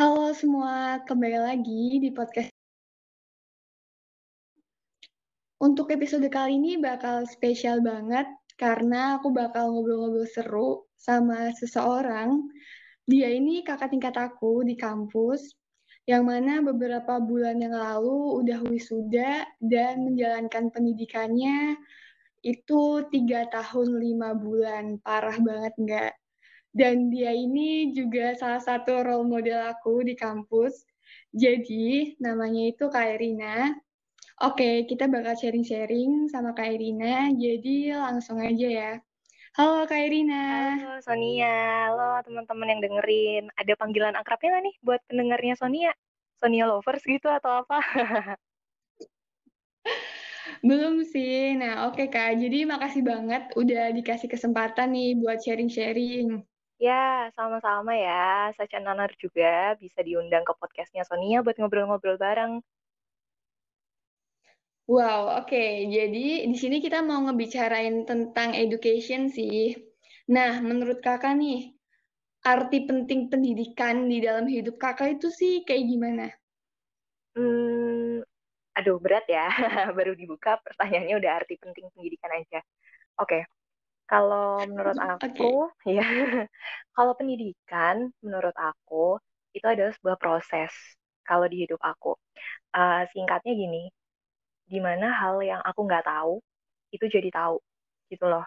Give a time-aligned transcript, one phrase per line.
[0.00, 2.48] Halo semua, kembali lagi di podcast.
[5.60, 8.24] Untuk episode kali ini bakal spesial banget
[8.56, 12.32] karena aku bakal ngobrol-ngobrol seru sama seseorang.
[13.04, 15.52] Dia ini kakak tingkat aku di kampus,
[16.08, 21.76] yang mana beberapa bulan yang lalu udah wisuda dan menjalankan pendidikannya
[22.40, 24.96] itu tiga tahun lima bulan.
[25.04, 26.12] Parah banget nggak?
[26.70, 30.86] Dan dia ini juga salah satu role model aku di kampus.
[31.34, 33.74] Jadi, namanya itu Kak Irina.
[34.40, 38.92] Oke, kita bakal sharing-sharing sama Kak Irina, jadi langsung aja ya.
[39.58, 40.78] Halo Kak Irina.
[40.78, 43.44] Halo Sonia, halo teman-teman yang dengerin.
[43.58, 45.90] Ada panggilan akrabnya nggak nih buat pendengarnya Sonia?
[46.38, 47.82] Sonia lovers gitu atau apa?
[50.62, 51.58] Belum sih.
[51.58, 52.38] Nah, oke Kak.
[52.38, 56.46] Jadi makasih banget udah dikasih kesempatan nih buat sharing-sharing.
[56.86, 58.50] Ya, sama-sama ya.
[58.56, 59.50] Such an honor juga
[59.82, 62.52] bisa diundang ke podcastnya Sonia buat ngobrol-ngobrol bareng.
[64.94, 65.62] Wow, oke.
[65.96, 69.58] Jadi di sini kita mau ngebicarain tentang education sih.
[70.36, 71.60] Nah, menurut kakak nih,
[72.52, 76.26] arti penting pendidikan di dalam hidup kakak itu sih kayak gimana?
[77.36, 78.20] Hmm,
[78.78, 79.40] aduh berat ya.
[79.98, 82.58] Baru dibuka pertanyaannya udah arti penting pendidikan aja.
[83.22, 83.38] Oke,
[84.10, 86.02] kalau menurut aku, okay.
[86.02, 86.02] ya,
[86.96, 89.22] kalau pendidikan menurut aku
[89.54, 90.74] itu adalah sebuah proses
[91.22, 92.18] kalau di hidup aku.
[92.74, 93.86] Uh, singkatnya gini,
[94.66, 96.42] di mana hal yang aku nggak tahu
[96.90, 97.62] itu jadi tahu,
[98.10, 98.42] gitu loh.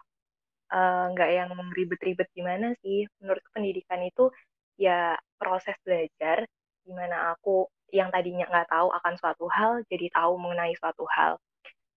[0.68, 3.08] Uh, nggak yang ribet-ribet gimana sih.
[3.24, 4.28] Menurut pendidikan itu
[4.76, 6.44] ya proses belajar,
[6.84, 11.40] di mana aku yang tadinya nggak tahu akan suatu hal jadi tahu mengenai suatu hal.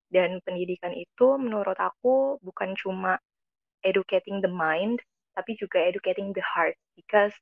[0.07, 3.19] Dan pendidikan itu menurut aku bukan cuma
[3.87, 4.99] educating the mind,
[5.39, 6.75] tapi juga educating the heart.
[6.99, 7.33] Because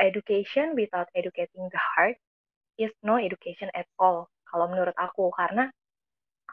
[0.00, 2.16] education without educating the heart
[2.80, 4.26] is no education at all.
[4.48, 5.68] Kalau menurut aku, karena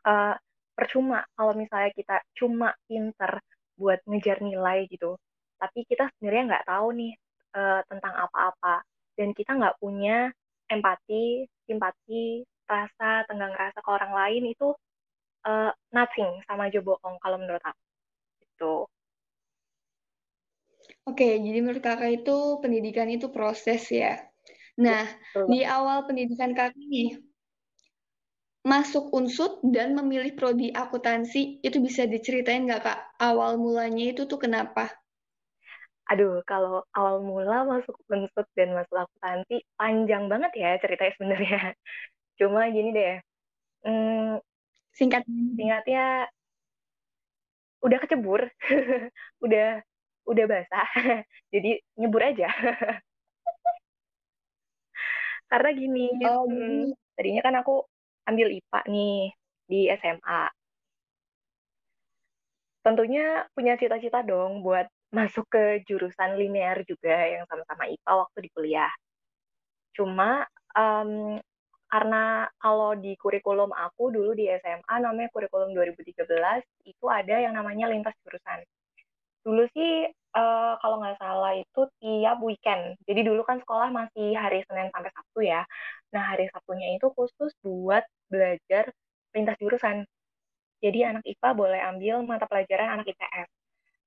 [0.04, 0.36] uh,
[0.76, 3.42] percuma kalau misalnya kita cuma pinter
[3.80, 5.18] buat ngejar nilai gitu,
[5.58, 7.14] tapi kita sebenarnya nggak tahu nih
[7.58, 8.82] uh, tentang apa-apa
[9.18, 10.34] dan kita nggak punya
[10.70, 14.72] empati, simpati, rasa, tenggang rasa ke orang lain itu
[15.46, 17.84] uh, nothing sama aja bohong kalau menurut aku.
[18.42, 18.74] Itu.
[21.10, 22.32] Oke, jadi menurut kakak itu
[22.64, 24.10] pendidikan itu proses ya.
[24.86, 25.04] Nah,
[25.34, 25.48] Betul.
[25.52, 27.08] di awal pendidikan kakak nih,
[28.72, 33.00] masuk unsut dan memilih prodi akuntansi, itu bisa diceritain nggak kak?
[33.30, 34.84] Awal mulanya itu tuh kenapa?
[36.12, 41.58] Aduh, kalau awal mula masuk unsut dan masuk akuntansi, panjang banget ya ceritanya sebenarnya.
[42.40, 43.14] Cuma gini deh,
[43.86, 44.40] hmm,
[44.98, 45.24] singkat
[45.58, 46.30] singkatnya
[47.86, 48.42] udah kecebur,
[49.46, 49.82] udah
[50.28, 50.88] udah basah
[51.54, 52.48] jadi nyebur aja.
[55.52, 57.84] Karena gini oh, hmm, tadinya kan aku
[58.24, 59.36] ambil IPA nih
[59.68, 60.42] di SMA
[62.82, 68.50] tentunya punya cita-cita dong buat masuk ke jurusan linear juga yang sama-sama IPA waktu di
[68.56, 68.92] kuliah.
[69.92, 71.36] Cuma um,
[71.92, 76.24] karena kalau di kurikulum aku dulu di SMA namanya kurikulum 2013
[76.88, 78.64] itu ada yang namanya lintas jurusan
[79.46, 80.06] dulu sih
[80.38, 82.98] uh, kalau nggak salah itu tiap weekend.
[83.08, 85.62] Jadi dulu kan sekolah masih hari Senin sampai Sabtu ya.
[86.14, 88.92] Nah hari Sabtunya itu khusus buat belajar
[89.36, 89.98] lintas jurusan.
[90.82, 93.50] Jadi anak IPA boleh ambil mata pelajaran anak IPS.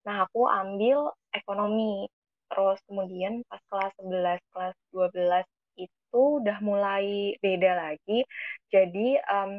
[0.06, 2.09] Nah aku ambil ekonomi.
[2.50, 5.47] Terus kemudian pas kelas 11, kelas 12
[5.78, 8.23] itu udah mulai beda lagi.
[8.71, 9.59] Jadi um,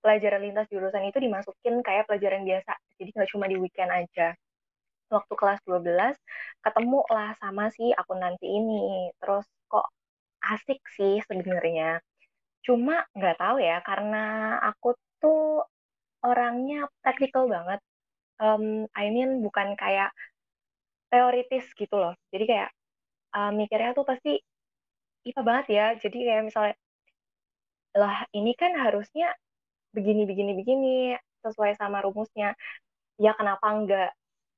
[0.00, 2.72] pelajaran lintas jurusan itu dimasukin kayak pelajaran biasa.
[2.96, 4.32] Jadi nggak cuma di weekend aja
[5.16, 6.16] waktu kelas 12
[6.64, 7.92] ketemu lah sama si
[8.24, 9.10] nanti ini.
[9.20, 9.86] Terus kok
[10.52, 12.00] asik sih sebenarnya.
[12.66, 14.24] Cuma nggak tahu ya karena
[14.68, 14.88] aku
[15.22, 15.66] tuh
[16.24, 17.80] orangnya praktikal banget.
[18.40, 20.10] Um, I mean bukan kayak
[21.12, 22.14] teoritis gitu loh.
[22.32, 22.70] Jadi kayak
[23.36, 24.38] uh, mikirnya tuh pasti
[25.28, 25.86] IPA banget ya.
[26.02, 26.74] Jadi kayak misalnya
[27.98, 29.34] lah ini kan harusnya
[29.90, 30.94] begini begini begini
[31.44, 32.54] sesuai sama rumusnya.
[33.20, 34.10] Ya kenapa enggak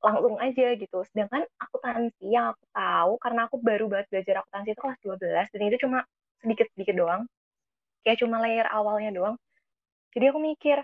[0.02, 0.99] langsung aja gitu.
[1.10, 5.60] Sedangkan akuntansi yang aku tahu karena aku baru banget belajar akuntansi itu kelas 12 dan
[5.62, 5.99] itu cuma
[6.43, 7.22] sedikit-sedikit doang.
[8.02, 9.37] Kayak cuma layer awalnya doang.
[10.12, 10.82] Jadi aku mikir,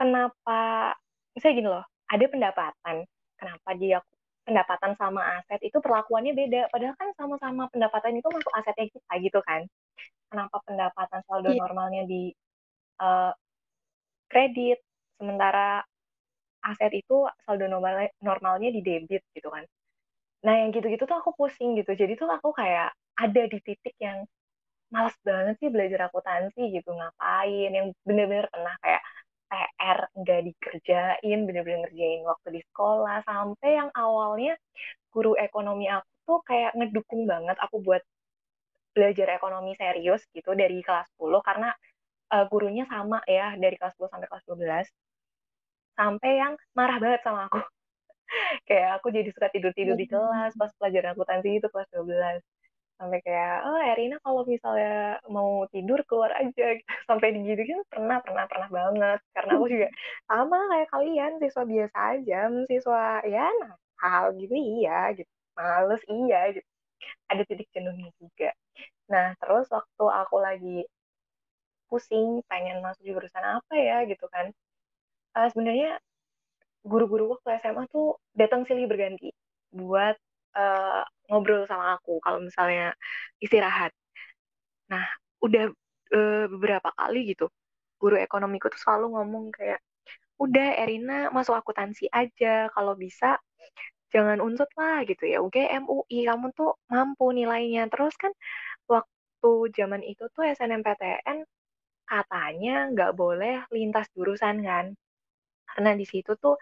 [0.00, 0.92] kenapa
[1.36, 2.96] misalnya gini loh, ada pendapatan.
[3.36, 4.00] Kenapa dia
[4.46, 6.72] pendapatan sama aset itu perlakuannya beda.
[6.72, 9.68] Padahal kan sama-sama pendapatan itu masuk asetnya kita gitu kan.
[10.32, 11.60] Kenapa pendapatan saldo yeah.
[11.60, 12.32] normalnya di
[13.02, 13.34] uh,
[14.30, 14.80] kredit,
[15.18, 15.82] sementara
[16.70, 19.64] aset itu saldo normal normalnya di debit gitu kan.
[20.46, 21.92] Nah yang gitu-gitu tuh aku pusing gitu.
[21.94, 24.26] Jadi tuh aku kayak ada di titik yang
[24.94, 27.70] males banget sih belajar akuntansi gitu ngapain?
[27.72, 29.02] Yang bener-bener pernah kayak
[29.50, 34.58] PR nggak dikerjain bener-bener ngerjain waktu di sekolah sampai yang awalnya
[35.14, 38.02] guru ekonomi aku tuh kayak ngedukung banget aku buat
[38.96, 41.70] belajar ekonomi serius gitu dari kelas 10 karena
[42.34, 45.05] uh, gurunya sama ya dari kelas 10 sampai kelas 12
[45.98, 47.60] sampai yang marah banget sama aku.
[48.68, 52.42] Kayak aku jadi suka tidur-tidur di kelas pas pelajaran akuntansi itu kelas 12
[52.96, 56.66] sampai kayak oh Erina kalau misalnya mau tidur keluar aja.
[56.76, 56.88] Gitu.
[57.08, 59.18] sampai kan pernah pernah pernah banget.
[59.36, 59.88] Karena aku juga
[60.28, 62.38] sama kayak kalian siswa biasa aja
[62.68, 63.46] siswa ya
[64.02, 65.30] hal gitu iya gitu.
[65.56, 66.68] Males iya gitu.
[67.30, 68.50] Ada titik jenuhnya juga.
[69.12, 70.76] Nah terus waktu aku lagi
[71.86, 74.50] pusing pengen masuk jurusan apa ya gitu kan
[75.36, 76.00] uh, sebenarnya
[76.86, 79.34] guru-guru waktu SMA tuh datang silih berganti
[79.74, 80.16] buat
[80.56, 82.94] uh, ngobrol sama aku kalau misalnya
[83.42, 83.92] istirahat.
[84.92, 85.04] Nah,
[85.42, 85.64] udah
[86.14, 87.50] uh, beberapa kali gitu,
[87.98, 89.80] guru ekonomiku tuh selalu ngomong kayak,
[90.38, 93.38] udah Erina masuk akuntansi aja, kalau bisa
[94.14, 97.90] jangan unsut lah gitu ya, UGM, UI, kamu tuh mampu nilainya.
[97.92, 98.32] Terus kan
[98.88, 101.38] waktu zaman itu tuh SNMPTN
[102.06, 104.86] katanya nggak boleh lintas jurusan kan.
[105.76, 106.56] Karena di situ tuh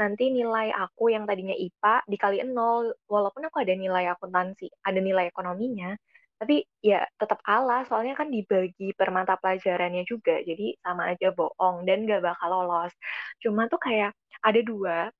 [0.00, 5.26] nanti nilai aku yang tadinya IPA dikaliin nol, walaupun aku ada nilai akuntansi, ada nilai
[5.32, 5.90] ekonominya,
[6.38, 11.82] tapi ya tetap kalah, soalnya kan dibagi per mata pelajarannya juga, jadi sama aja bohong
[11.88, 12.92] dan gak bakal lolos.
[13.42, 14.14] Cuma tuh kayak
[14.46, 15.10] ada dua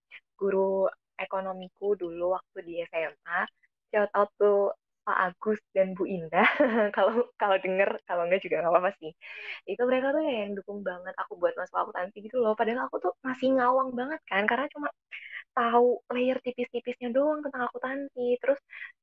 [0.41, 0.89] guru
[1.21, 3.45] ekonomiku dulu waktu di SMA,
[3.93, 4.73] shout out tuh
[5.07, 6.47] Pak Agus dan Bu Indah.
[6.97, 9.11] Kalau kalau denger kalau enggak juga nggak apa-apa sih.
[9.71, 12.53] Itu mereka tuh yang dukung banget aku buat masuk akuntansi gitu loh.
[12.59, 14.89] Padahal aku tuh masih ngawang banget kan karena cuma
[15.57, 18.59] tahu layer tipis-tipisnya doang tentang akuntansi terus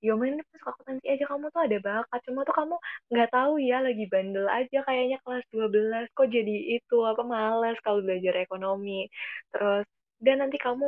[0.05, 2.19] ya main masuk akuntansi aja kamu tuh ada bakat.
[2.27, 2.75] Cuma tuh kamu
[3.11, 6.95] nggak tahu ya lagi bandel aja kayaknya kelas 12 kok jadi itu?
[7.11, 9.07] Apa males kalau belajar ekonomi?
[9.51, 9.85] Terus
[10.25, 10.85] dan nanti kamu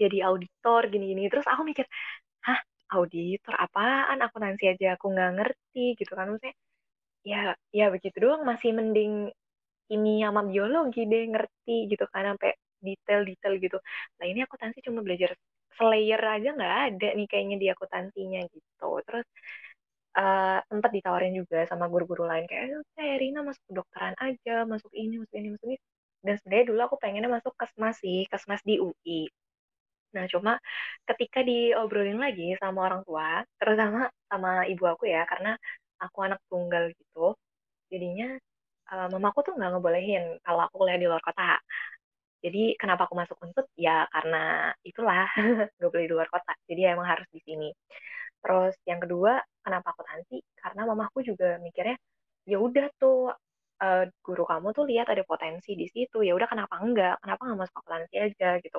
[0.00, 1.22] jadi auditor gini-gini.
[1.32, 1.86] Terus aku mikir
[2.46, 2.60] hah
[2.94, 4.18] auditor apaan?
[4.26, 6.26] Akuntansi aja aku nggak ngerti gitu kan.
[6.30, 6.54] Maksudnya
[7.30, 7.38] ya
[7.78, 8.42] ya begitu doang.
[8.50, 9.12] Masih mending
[9.88, 12.50] kimia sama biologi deh ngerti gitu kan sampai
[12.86, 13.76] detail-detail gitu.
[14.18, 15.30] Nah ini akuntansi cuma belajar
[15.78, 18.86] slayer aja nggak ada nih kayaknya di akuntansinya gitu.
[19.06, 19.26] Terus
[20.18, 22.64] uh, ditawarin juga sama guru-guru lain kayak
[23.00, 25.78] eh Rina masuk kedokteran aja masuk ini masuk ini masuk ini.
[26.24, 29.30] Dan sebenarnya dulu aku pengennya masuk kesmas sih kesmas di UI
[30.14, 30.52] Nah, cuma
[31.08, 33.26] ketika diobrolin lagi sama orang tua,
[33.60, 33.98] terutama
[34.30, 35.48] sama ibu aku ya, karena
[36.02, 37.20] aku anak tunggal gitu,
[37.92, 38.26] jadinya
[38.92, 41.42] uh, mamaku tuh nggak ngebolehin kalau aku kuliah di luar kota.
[42.44, 43.66] Jadi kenapa aku masuk unsut?
[43.74, 45.26] Ya karena itulah
[45.76, 46.52] nggak boleh di luar kota.
[46.68, 47.68] Jadi emang harus di sini.
[48.42, 49.32] Terus yang kedua,
[49.64, 50.36] kenapa aku tansi?
[50.60, 51.96] Karena mamaku juga mikirnya,
[52.50, 53.16] ya udah tuh
[53.84, 56.18] uh, guru kamu tuh lihat ada potensi di situ.
[56.26, 57.14] Ya udah kenapa enggak?
[57.22, 58.78] Kenapa nggak masuk akuntansi aja gitu?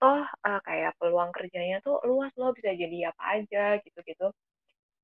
[0.00, 4.28] Toh uh, kayak peluang kerjanya tuh luas loh bisa jadi apa aja gitu-gitu.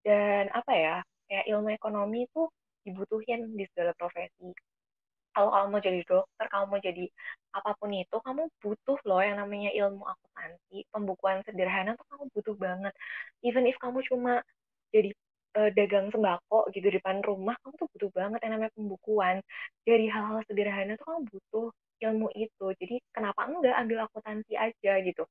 [0.05, 0.97] Dan apa ya
[1.29, 2.51] kayak ilmu ekonomi tuh
[2.85, 4.53] dibutuhin di segala profesi.
[5.33, 7.05] Kalau kamu mau jadi dokter kamu mau jadi
[7.57, 12.57] apa pun itu kamu butuh loh yang namanya ilmu akuntansi pembukuan sederhana tuh kamu butuh
[12.61, 12.93] banget.
[13.41, 14.45] Even if kamu cuma
[14.93, 15.09] jadi
[15.57, 19.37] uh, dagang sembako gitu di depan rumah kamu tuh butuh banget yang namanya pembukuan.
[19.89, 21.67] Dari hal-hal sederhana tuh kamu butuh
[22.05, 22.67] ilmu itu.
[22.81, 25.23] Jadi kenapa enggak ambil akuntansi aja gitu.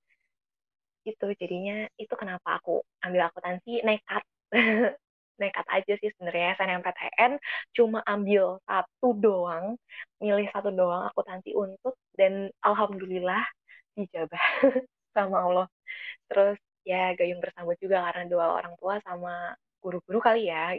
[1.06, 4.24] Gitu jadinya itu kenapa aku ambil akuntansi nekat.
[5.42, 7.32] Nekat aja sih sebenarnya SNMPTN
[7.74, 9.74] cuma ambil satu doang
[10.22, 13.42] milih satu doang akuntansi untuk dan alhamdulillah
[13.98, 14.46] dijabah
[15.18, 15.68] sama Allah.
[16.30, 20.78] Terus ya gayung bersambut juga karena dua orang tua sama guru-guru kali ya.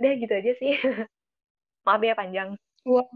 [0.00, 0.72] Udah gitu aja sih.
[1.86, 2.48] Maaf ya panjang.
[2.88, 3.08] Wow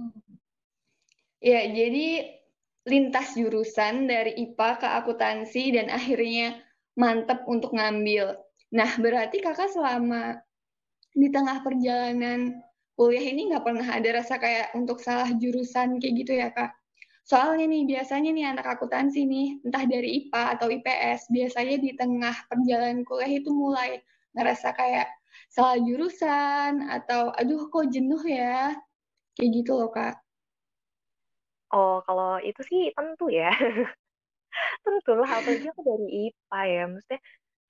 [1.44, 2.40] Ya, jadi
[2.88, 6.56] lintas jurusan dari IPA ke akuntansi dan akhirnya
[6.96, 8.32] mantep untuk ngambil.
[8.72, 10.40] Nah, berarti kakak selama
[11.12, 12.64] di tengah perjalanan
[12.96, 16.72] kuliah ini nggak pernah ada rasa kayak untuk salah jurusan kayak gitu ya, Kak?
[17.28, 22.36] Soalnya nih, biasanya nih anak akuntansi nih, entah dari IPA atau IPS, biasanya di tengah
[22.48, 24.00] perjalanan kuliah itu mulai
[24.32, 25.12] ngerasa kayak
[25.52, 28.72] salah jurusan, atau aduh kok jenuh ya,
[29.36, 30.23] kayak gitu loh, Kak.
[31.74, 33.48] Oh, kalau itu sih tentu ya.
[34.84, 36.80] Tentulah, apalagi aku dari IPA ya.
[36.92, 37.20] Maksudnya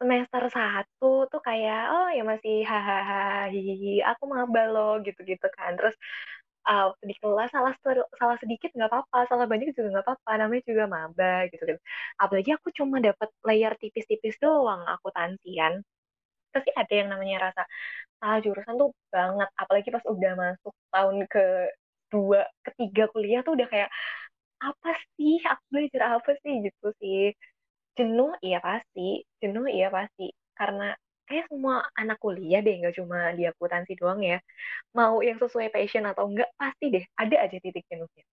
[0.00, 5.70] semester satu tuh kayak, oh ya masih hahaha, hihihi, aku maba loh, gitu-gitu kan.
[5.78, 5.94] Terus
[6.68, 7.74] uh, di kelas salah
[8.20, 11.80] salah sedikit nggak apa-apa, salah banyak juga nggak apa-apa, namanya juga maba gitu gitu.
[12.22, 15.74] Apalagi aku cuma dapat layer tipis-tipis doang aku tansian.
[16.54, 17.62] pasti ada yang namanya rasa
[18.20, 21.40] salah jurusan tuh banget apalagi pas udah masuk tahun ke
[22.14, 23.90] dua ketiga kuliah tuh udah kayak
[24.68, 25.32] apa sih?
[25.50, 26.52] Aku belajar apa sih?
[26.66, 27.18] Gitu sih.
[27.98, 29.00] Jenuh iya pasti.
[29.42, 30.24] Jenuh iya pasti.
[30.58, 30.84] Karena
[31.28, 34.36] kayak semua anak kuliah deh nggak cuma di akuntansi doang ya
[34.98, 38.24] mau yang sesuai passion atau enggak pasti deh ada aja titik jenuhnya.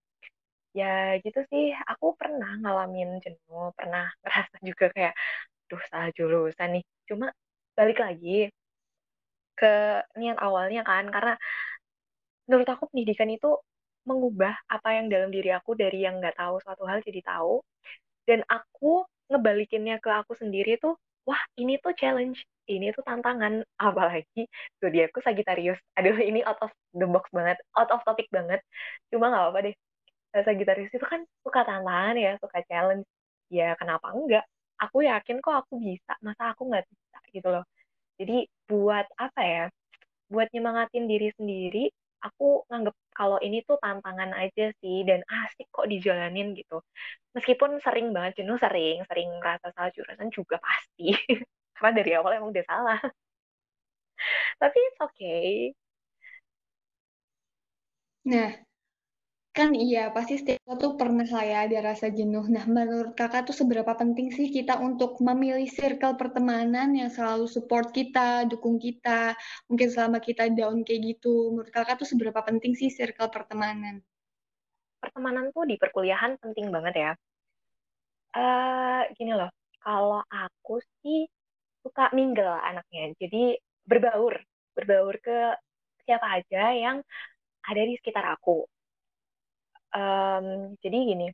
[0.80, 0.86] Ya
[1.24, 5.14] gitu sih aku pernah ngalamin jenuh pernah ngerasa juga kayak
[5.70, 6.84] duh salah jurusan nih.
[7.10, 7.28] Cuma
[7.78, 8.30] balik lagi
[9.60, 9.68] ke
[10.20, 11.34] niat awalnya kan karena
[12.48, 13.50] menurut aku pendidikan itu
[14.06, 17.62] mengubah apa yang dalam diri aku dari yang nggak tahu suatu hal jadi tahu.
[18.26, 20.96] Dan aku ngebalikinnya ke aku sendiri tuh
[21.28, 23.64] wah ini tuh challenge ini tuh tantangan.
[23.88, 24.48] Apalagi
[24.82, 28.60] tuh dia aku Sagitarius aduh ini out of the box banget out of topic banget.
[29.14, 29.76] Cuma nggak apa-apa deh.
[30.32, 33.06] Sagitarius itu kan suka tantangan ya suka challenge.
[33.52, 34.46] Ya kenapa enggak?
[34.82, 37.66] Aku yakin kok aku bisa masa aku nggak bisa gitu loh.
[38.20, 39.66] Jadi buat apa ya?
[40.32, 41.92] Buat nyemangatin diri sendiri
[42.26, 46.82] aku nganggep kalau ini tuh tantangan aja sih dan asik kok dijalanin gitu.
[47.38, 51.14] Meskipun sering banget jenuh sering sering merasa salah jurusan juga pasti.
[51.76, 53.00] Karena dari awal emang udah salah.
[54.62, 55.74] Tapi it's okay.
[58.26, 58.54] Nah,
[59.58, 62.46] kan iya, pasti setiap tuh pernah lah ya ada rasa jenuh.
[62.56, 67.88] Nah, menurut kakak tuh seberapa penting sih kita untuk memilih circle pertemanan yang selalu support
[67.98, 69.22] kita, dukung kita,
[69.70, 71.34] mungkin selama kita down kayak gitu.
[71.54, 73.96] Menurut kakak tuh seberapa penting sih circle pertemanan?
[75.02, 77.12] pertemanan tuh di perkuliahan penting banget ya
[78.38, 79.50] eh gini loh
[79.84, 81.20] kalau aku sih
[81.84, 83.38] suka mingle anaknya jadi
[83.90, 84.34] berbaur
[84.76, 85.38] berbaur ke
[86.06, 86.98] siapa aja yang
[87.70, 88.66] ada di sekitar aku
[89.94, 91.28] Em, jadi gini.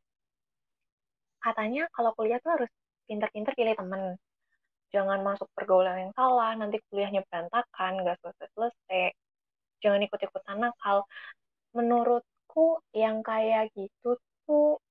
[1.43, 2.71] Katanya kalau kuliah tuh harus
[3.07, 4.03] pinter-pinter pilih temen.
[4.93, 9.13] Jangan masuk pergaulan yang salah nanti kuliahnya berantakan nggak selesai-selesai.
[9.83, 10.97] Jangan ikut-ikutan nakal.
[11.77, 14.81] Menurutku yang kayak gitu tuh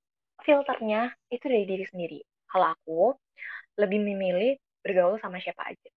[0.47, 2.19] filternya itu dari diri sendiri.
[2.51, 3.01] Kalau aku
[3.81, 5.91] lebih memilih bergaul sama siapa aja.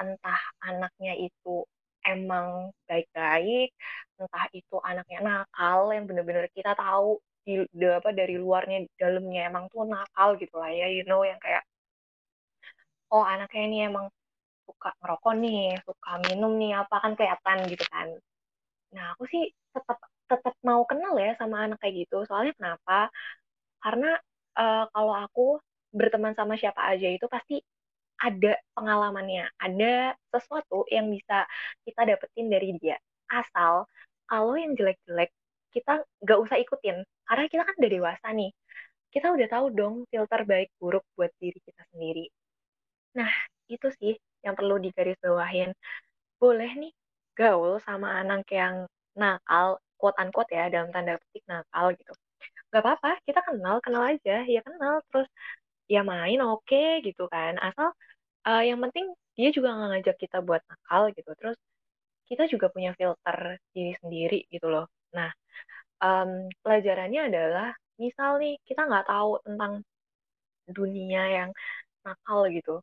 [0.00, 1.66] Entah anaknya itu
[2.02, 3.70] emang baik-baik
[4.22, 9.64] entah itu anaknya nakal yang bener-bener kita tahu di, di apa dari luarnya dalamnya emang
[9.72, 11.62] tuh nakal gitu lah ya you know yang kayak
[13.12, 14.06] oh anaknya ini emang
[14.66, 18.08] suka ngerokok nih suka minum nih apa kan kelihatan gitu kan.
[18.94, 19.42] Nah aku sih
[19.74, 19.98] tetap
[20.30, 22.16] tetap mau kenal ya sama anak kayak gitu.
[22.28, 23.10] Soalnya kenapa?
[23.84, 24.08] Karena
[24.60, 25.42] eh, kalau aku
[25.98, 27.56] berteman sama siapa aja itu pasti
[28.22, 31.44] ada pengalamannya, ada sesuatu yang bisa
[31.86, 32.96] kita dapetin dari dia.
[33.30, 33.86] Asal
[34.30, 35.30] kalau yang jelek-jelek
[35.74, 36.96] kita nggak usah ikutin,
[37.28, 38.50] karena kita kan udah dewasa nih.
[39.12, 42.24] Kita udah tahu dong filter baik buruk buat diri kita sendiri.
[43.18, 43.32] Nah,
[43.72, 44.12] itu sih
[44.44, 45.70] yang perlu digarisbawahin.
[46.40, 46.92] Boleh nih
[47.38, 48.76] gaul sama anak yang
[49.20, 52.12] nakal, quote unquote ya, dalam tanda petik nakal gitu.
[52.72, 54.94] Gak apa-apa, kita kenal, kenal aja, ya kenal.
[55.12, 55.28] Terus
[55.92, 57.52] ya main oke gitu kan.
[57.60, 57.88] Asal
[58.48, 59.06] uh, yang penting
[59.38, 61.56] dia juga nggak ngajak kita buat nakal gitu terus
[62.28, 63.38] kita juga punya filter
[63.74, 64.86] diri sendiri gitu loh.
[65.16, 65.30] Nah
[66.04, 66.30] um,
[66.64, 67.68] pelajarannya adalah
[68.02, 69.72] misal nih kita nggak tahu tentang
[70.76, 71.50] dunia yang
[72.04, 72.82] nakal gitu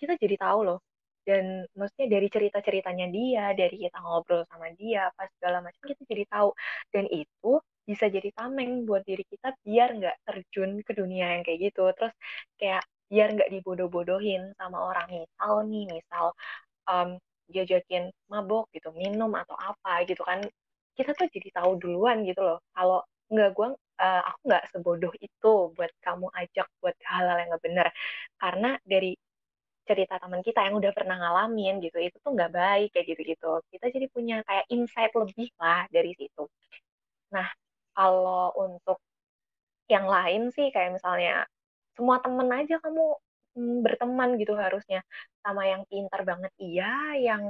[0.00, 0.78] kita jadi tahu loh.
[1.26, 6.24] Dan maksudnya dari cerita-ceritanya dia dari kita ngobrol sama dia pas segala macam kita jadi
[6.30, 6.48] tahu.
[6.94, 7.50] Dan itu
[7.86, 11.82] bisa jadi tameng buat diri kita biar nggak terjun ke dunia yang kayak gitu.
[11.98, 12.14] Terus
[12.60, 15.06] kayak biar nggak dibodoh-bodohin sama orang.
[15.26, 16.26] Misal nih misal
[16.90, 17.10] um,
[17.50, 20.42] diajakin mabok gitu minum atau apa gitu kan
[20.96, 23.68] kita tuh jadi tahu duluan gitu loh kalau nggak gue
[24.00, 27.88] uh, aku nggak sebodoh itu buat kamu ajak buat hal-hal yang nggak benar
[28.38, 29.12] karena dari
[29.86, 33.50] cerita teman kita yang udah pernah ngalamin gitu itu tuh nggak baik kayak gitu gitu
[33.70, 36.42] kita jadi punya kayak insight lebih lah dari situ.
[37.30, 37.46] Nah
[37.94, 38.98] kalau untuk
[39.86, 41.46] yang lain sih kayak misalnya
[41.94, 43.14] semua temen aja kamu
[43.56, 44.98] mm, berteman gitu harusnya.
[45.44, 46.84] Sama yang pintar banget iya
[47.26, 47.42] yang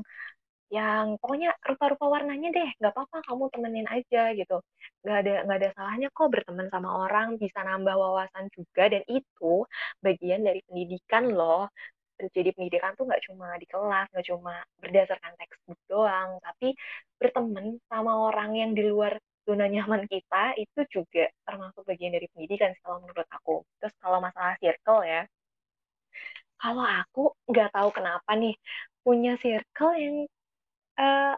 [0.76, 4.54] yang pokoknya rupa-rupa warnanya deh nggak apa-apa kamu temenin aja gitu.
[5.02, 9.46] Nggak ada nggak ada salahnya kok berteman sama orang bisa nambah wawasan juga dan itu
[10.04, 11.70] bagian dari pendidikan loh.
[12.36, 16.72] Jadi pendidikan tuh nggak cuma di kelas nggak cuma berdasarkan textbook doang tapi
[17.20, 19.12] berteman sama orang yang di luar
[19.46, 23.54] zona nyaman kita itu juga termasuk bagian dari pendidikan kalau menurut aku.
[23.78, 25.22] Terus kalau masalah circle ya,
[26.60, 27.20] kalau aku
[27.50, 28.54] nggak tahu kenapa nih
[29.04, 30.16] punya circle yang
[31.00, 31.34] uh,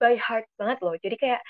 [0.00, 0.94] by heart banget loh.
[1.04, 1.40] Jadi kayak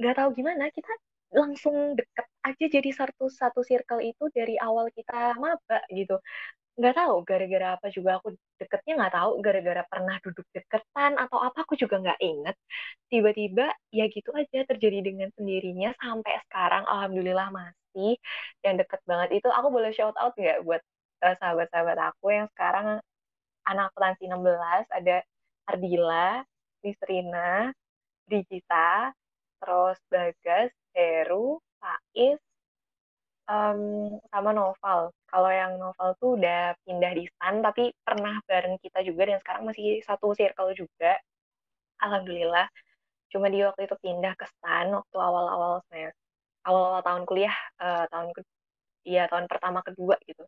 [0.00, 0.92] nggak tahu gimana kita
[1.30, 6.18] langsung deket aja jadi satu satu circle itu dari awal kita maba gitu.
[6.80, 8.28] Nggak tahu gara-gara apa juga aku
[8.60, 12.56] deketnya nggak tahu gara-gara pernah duduk deketan atau apa aku juga nggak inget.
[13.12, 18.16] Tiba-tiba ya gitu aja terjadi dengan sendirinya sampai sekarang alhamdulillah masih
[18.64, 19.28] yang deket banget.
[19.42, 20.82] Itu aku boleh shout out nggak buat
[21.20, 22.98] sahabat-sahabat aku yang sekarang
[23.68, 25.16] anak akuntansi 16 ada
[25.68, 26.42] Ardila,
[26.82, 27.70] Nisrina,
[28.26, 29.12] Digita,
[29.60, 32.40] terus Bagas, Heru, Faiz,
[33.50, 33.80] um,
[34.30, 35.10] sama Noval.
[35.30, 39.64] Kalau yang Noval tuh udah pindah di STAN, tapi pernah bareng kita juga dan sekarang
[39.68, 41.18] masih satu circle juga.
[42.02, 42.66] Alhamdulillah.
[43.30, 46.14] Cuma di waktu itu pindah ke STAN waktu awal-awal semester,
[46.66, 48.40] awal-awal tahun kuliah, uh, tahun ke,
[49.06, 50.42] ya tahun pertama kedua gitu.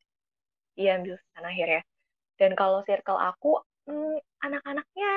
[0.81, 1.81] Iya ambil STAN akhir ya.
[2.41, 3.49] Dan kalau circle aku,
[3.88, 4.14] hmm,
[4.47, 5.09] anak-anaknya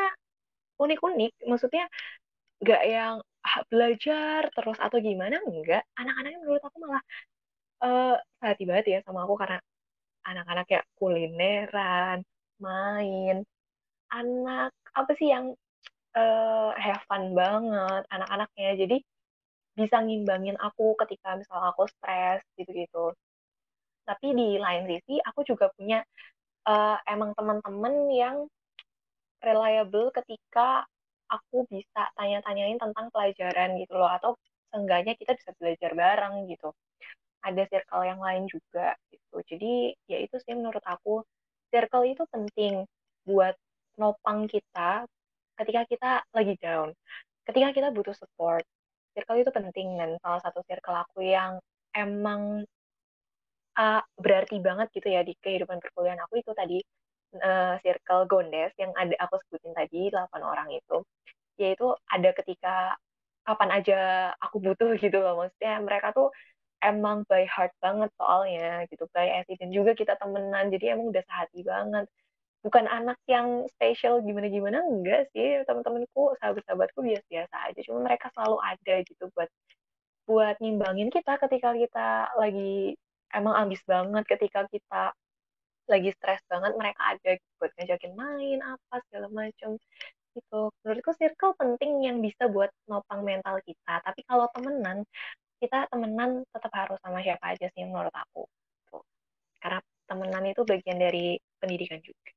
[0.84, 1.32] unik-unik.
[1.52, 1.86] Maksudnya
[2.64, 3.16] nggak yang
[3.72, 7.04] belajar terus atau gimana enggak anak-anaknya menurut aku malah
[7.86, 9.58] uh, hati banget ya sama aku karena
[10.30, 12.18] anak-anak kayak kulineran,
[12.64, 13.36] main,
[14.14, 15.46] anak apa sih yang
[16.18, 18.70] uh, have fun banget anak-anaknya.
[18.82, 18.96] Jadi
[19.80, 23.12] bisa ngimbangin aku ketika misal aku stres gitu-gitu.
[24.06, 26.00] Tapi di lain sisi aku juga punya
[26.70, 28.38] uh, emang teman-teman yang
[29.42, 30.86] reliable ketika
[31.30, 34.38] aku bisa tanya-tanyain tentang pelajaran gitu loh atau
[34.70, 36.70] seenggaknya kita bisa belajar bareng gitu
[37.46, 39.38] ada circle yang lain juga gitu.
[39.46, 41.22] Jadi ya itu sih menurut aku
[41.70, 42.90] circle itu penting
[43.26, 43.54] buat
[44.02, 45.06] nopang kita
[45.62, 46.90] ketika kita lagi down.
[47.46, 48.66] Ketika kita butuh support,
[49.14, 51.62] circle itu penting dan salah satu circle aku yang
[51.94, 52.66] emang
[53.80, 56.80] uh, berarti banget gitu ya di kehidupan perkuliahan aku itu tadi
[57.42, 61.04] uh, circle Gondes yang ada aku sebutin tadi 8 orang itu.
[61.60, 62.76] Yaitu ada ketika
[63.48, 64.00] kapan aja
[64.40, 65.44] aku butuh gitu loh.
[65.44, 66.32] Maksudnya mereka tuh
[66.84, 69.72] emang by heart banget soalnya gitu by accident.
[69.76, 72.06] Juga kita temenan jadi emang udah sehati banget.
[72.66, 75.62] Bukan anak yang spesial gimana gimana enggak sih.
[75.68, 79.50] Teman-temanku sahabat-sahabatku biasa-biasa aja cuma mereka selalu ada gitu buat
[80.26, 82.98] buat ngimbangin kita ketika kita lagi
[83.34, 85.16] emang ambis banget ketika kita
[85.86, 89.78] lagi stres banget mereka ada gitu, buat ngajakin main apa segala macam
[90.36, 95.06] gitu menurutku circle penting yang bisa buat nopang mental kita tapi kalau temenan
[95.62, 98.44] kita temenan tetap harus sama siapa aja sih menurut aku
[98.92, 99.04] tuh.
[99.64, 102.36] karena temenan itu bagian dari pendidikan juga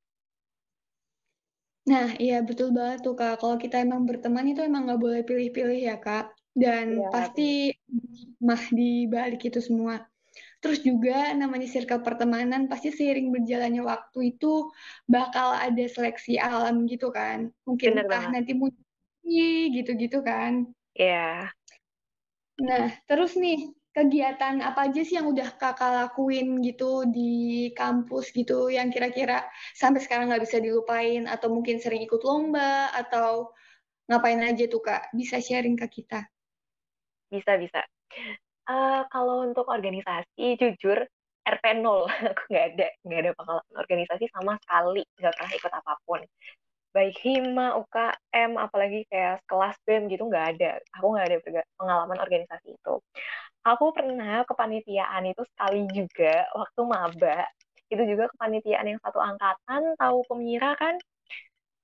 [1.89, 3.41] Nah, iya betul banget tuh Kak.
[3.41, 6.37] Kalau kita emang berteman itu emang nggak boleh pilih-pilih ya Kak.
[6.53, 7.73] Dan ya, pasti
[8.37, 9.97] mah di balik itu semua.
[10.59, 14.67] Terus juga namanya circle pertemanan pasti seiring berjalannya waktu itu
[15.07, 17.47] bakal ada seleksi alam gitu kan.
[17.63, 18.83] Mungkin Bener entah nanti muncul
[19.71, 20.67] gitu-gitu kan.
[20.99, 21.53] Iya.
[22.59, 28.67] Nah, terus nih, kegiatan apa aja sih yang udah kakak lakuin gitu di kampus gitu,
[28.67, 29.47] yang kira-kira
[29.79, 33.55] sampai sekarang nggak bisa dilupain, atau mungkin sering ikut lomba, atau
[34.11, 35.13] ngapain aja tuh kak?
[35.15, 36.27] Bisa sharing ke kita?
[37.31, 37.85] Bisa, bisa.
[38.69, 41.01] Uh, kalau untuk organisasi, jujur,
[41.41, 45.93] RP 0, aku nggak ada, nggak ada pengalaman organisasi sama sekali, nggak pernah ikut apa
[46.05, 46.21] pun
[46.89, 50.71] baik hima, UKM, apalagi kayak kelas BEM gitu nggak ada.
[50.97, 51.37] Aku nggak ada
[51.77, 52.95] pengalaman organisasi itu.
[53.61, 57.45] Aku pernah kepanitiaan itu sekali juga waktu maba.
[57.89, 60.97] Itu juga kepanitiaan yang satu angkatan, tahu pemira kan?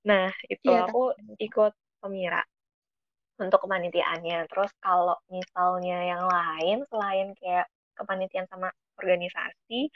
[0.06, 1.72] Nah, itu ya, aku ikut
[2.02, 2.42] pemira
[3.42, 4.48] untuk kepanitiaannya.
[4.50, 8.68] Terus kalau misalnya yang lain selain kayak kepanitiaan sama
[9.00, 9.88] organisasi,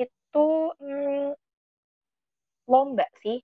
[0.00, 0.46] itu
[0.80, 1.36] hmm,
[2.70, 3.42] lomba sih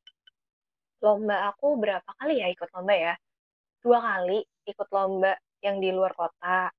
[1.04, 3.14] lomba aku berapa kali ya ikut lomba ya?
[3.84, 5.32] Dua kali ikut lomba
[5.62, 6.72] yang di luar kota.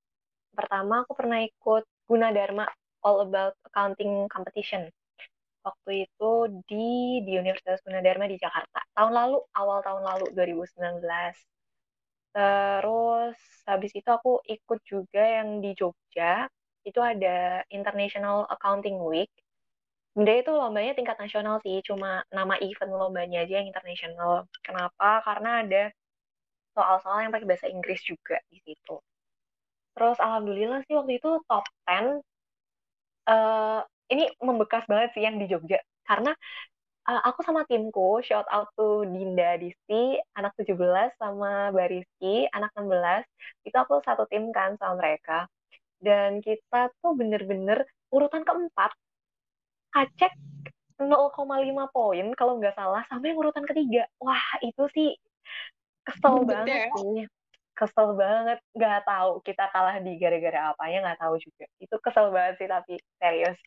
[0.57, 2.65] Pertama aku pernah ikut Gunadarma
[3.05, 4.89] All About Accounting Competition.
[5.63, 6.31] Waktu itu
[6.67, 8.79] di di Universitas Gunadarma di Jakarta.
[8.95, 11.56] Tahun lalu, awal tahun lalu 2019.
[12.37, 16.45] Terus habis itu aku ikut juga yang di Jogja.
[16.85, 19.33] Itu ada International Accounting Week
[20.17, 24.49] sebenarnya itu lombanya tingkat nasional sih, cuma nama event lombanya aja yang internasional.
[24.65, 25.21] Kenapa?
[25.21, 25.93] Karena ada
[26.73, 28.97] soal-soal yang pakai bahasa Inggris juga di situ.
[29.93, 32.17] Terus alhamdulillah sih waktu itu top 10 uh,
[33.29, 36.33] eh, ini membekas banget sih yang di Jogja karena
[37.07, 40.75] uh, aku sama timku shout out to Dinda Disti anak 17
[41.17, 43.23] sama Bariski anak 16
[43.67, 45.47] itu aku satu tim kan sama mereka
[46.03, 48.93] dan kita tuh bener-bener urutan keempat
[49.97, 50.33] Acek
[50.97, 54.09] 0,5 poin kalau nggak salah sampai urutan ketiga.
[54.17, 55.09] Wah, itu sih
[56.01, 56.97] kesel banget ya?
[56.97, 57.25] sih.
[57.77, 58.57] Kesel banget.
[58.73, 61.65] Nggak tahu kita kalah di gara-gara apanya nggak tahu juga.
[61.77, 63.57] Itu kesel banget sih tapi serius.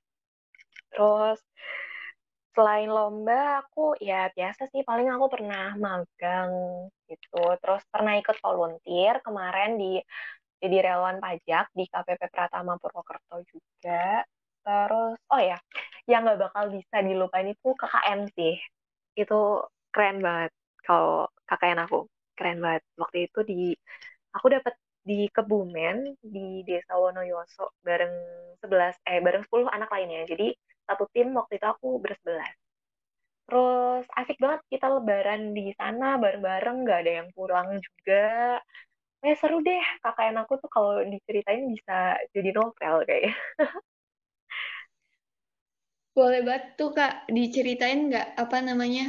[0.90, 1.38] Terus
[2.54, 4.82] selain lomba aku ya biasa sih.
[4.88, 6.52] Paling aku pernah magang
[7.10, 7.36] gitu.
[7.60, 9.86] Terus pernah ikut volunteer kemarin di
[10.62, 14.24] jadi relawan pajak di KPP Pratama Purwokerto juga.
[14.64, 15.56] Terus oh ya
[16.10, 18.54] yang nggak bakal bisa dilupain itu KKN sih.
[19.20, 19.34] Itu
[19.94, 20.50] keren banget.
[20.86, 21.96] Kalau KKN aku
[22.36, 22.82] keren banget.
[23.00, 23.54] Waktu itu di
[24.36, 28.14] aku dapat di Kebumen di Desa Wonoyoso bareng
[28.60, 30.22] 11 eh bareng 10 anak lainnya.
[30.28, 30.52] Jadi
[30.90, 32.50] satu tim waktu itu aku bersebelas
[33.46, 38.14] terus asik banget kita lebaran di sana bareng-bareng nggak ada yang pulang juga.
[39.26, 41.94] Eh seru deh kakak aku tuh kalau diceritain bisa
[42.34, 43.32] jadi novel kayak
[46.16, 49.04] Boleh banget tuh Kak, diceritain nggak apa namanya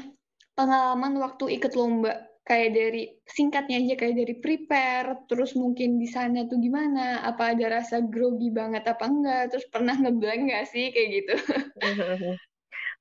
[0.58, 2.13] pengalaman waktu ikut lomba?
[2.52, 7.24] Kayak dari singkatnya aja kayak dari prepare, terus mungkin di sana tuh gimana?
[7.24, 9.56] Apa ada rasa grogi banget apa enggak?
[9.56, 11.34] Terus pernah ngeblank nggak sih kayak gitu?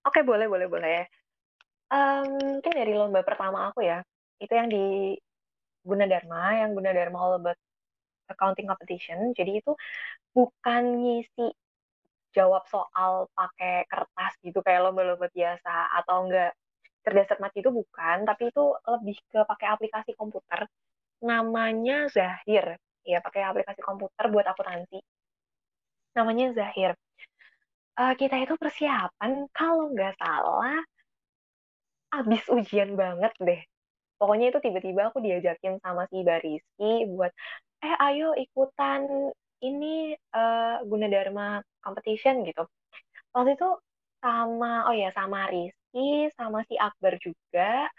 [0.07, 1.03] Oke, boleh, boleh, boleh.
[1.91, 4.07] Um, dari lomba pertama aku ya,
[4.39, 5.19] itu yang di
[5.83, 7.59] Gunadarma, yang Gunadarma All About
[8.31, 9.35] Accounting Competition.
[9.35, 9.75] Jadi itu
[10.31, 11.51] bukan ngisi
[12.31, 16.55] jawab soal pakai kertas gitu kayak lomba-lomba biasa atau enggak
[17.05, 20.69] cerdas cermat itu bukan, tapi itu lebih ke pakai aplikasi komputer.
[21.25, 22.77] Namanya Zahir.
[23.05, 25.01] Ya, pakai aplikasi komputer buat akuntansi.
[26.17, 26.93] Namanya Zahir.
[28.01, 30.81] Uh, kita itu persiapan, kalau nggak salah,
[32.13, 33.61] abis ujian banget deh.
[34.21, 37.33] Pokoknya itu tiba-tiba aku diajakin sama si Bariski buat,
[37.81, 39.33] eh ayo ikutan
[39.65, 42.65] ini uh, Gunadarma Competition gitu.
[43.33, 43.69] Waktu itu
[44.21, 45.49] sama, oh ya sama
[45.91, 47.91] Rizky, sama si Akbar juga.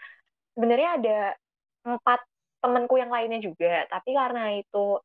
[0.56, 1.18] Sebenarnya ada
[1.84, 2.20] empat
[2.64, 5.00] temanku yang lainnya juga, tapi karena itu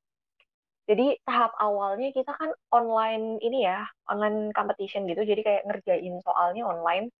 [0.87, 6.63] jadi tahap awalnya kita kan online ini ya, online competition gitu, jadi kayak ngerjain soalnya
[6.63, 7.11] online.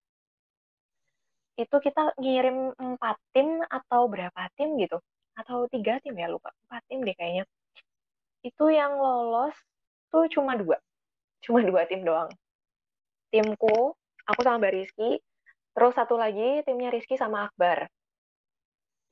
[1.60, 5.04] Itu kita ngirim empat tim atau berapa tim gitu?
[5.36, 6.54] Atau tiga tim ya lupa.
[6.70, 7.44] Empat tim deh kayaknya.
[8.46, 9.58] Itu yang lolos
[10.14, 10.80] tuh cuma dua.
[11.44, 12.30] Cuma dua tim doang.
[13.34, 13.98] Timku
[14.30, 15.20] aku sama Mbak Rizky
[15.78, 17.86] terus satu lagi timnya Rizky sama Akbar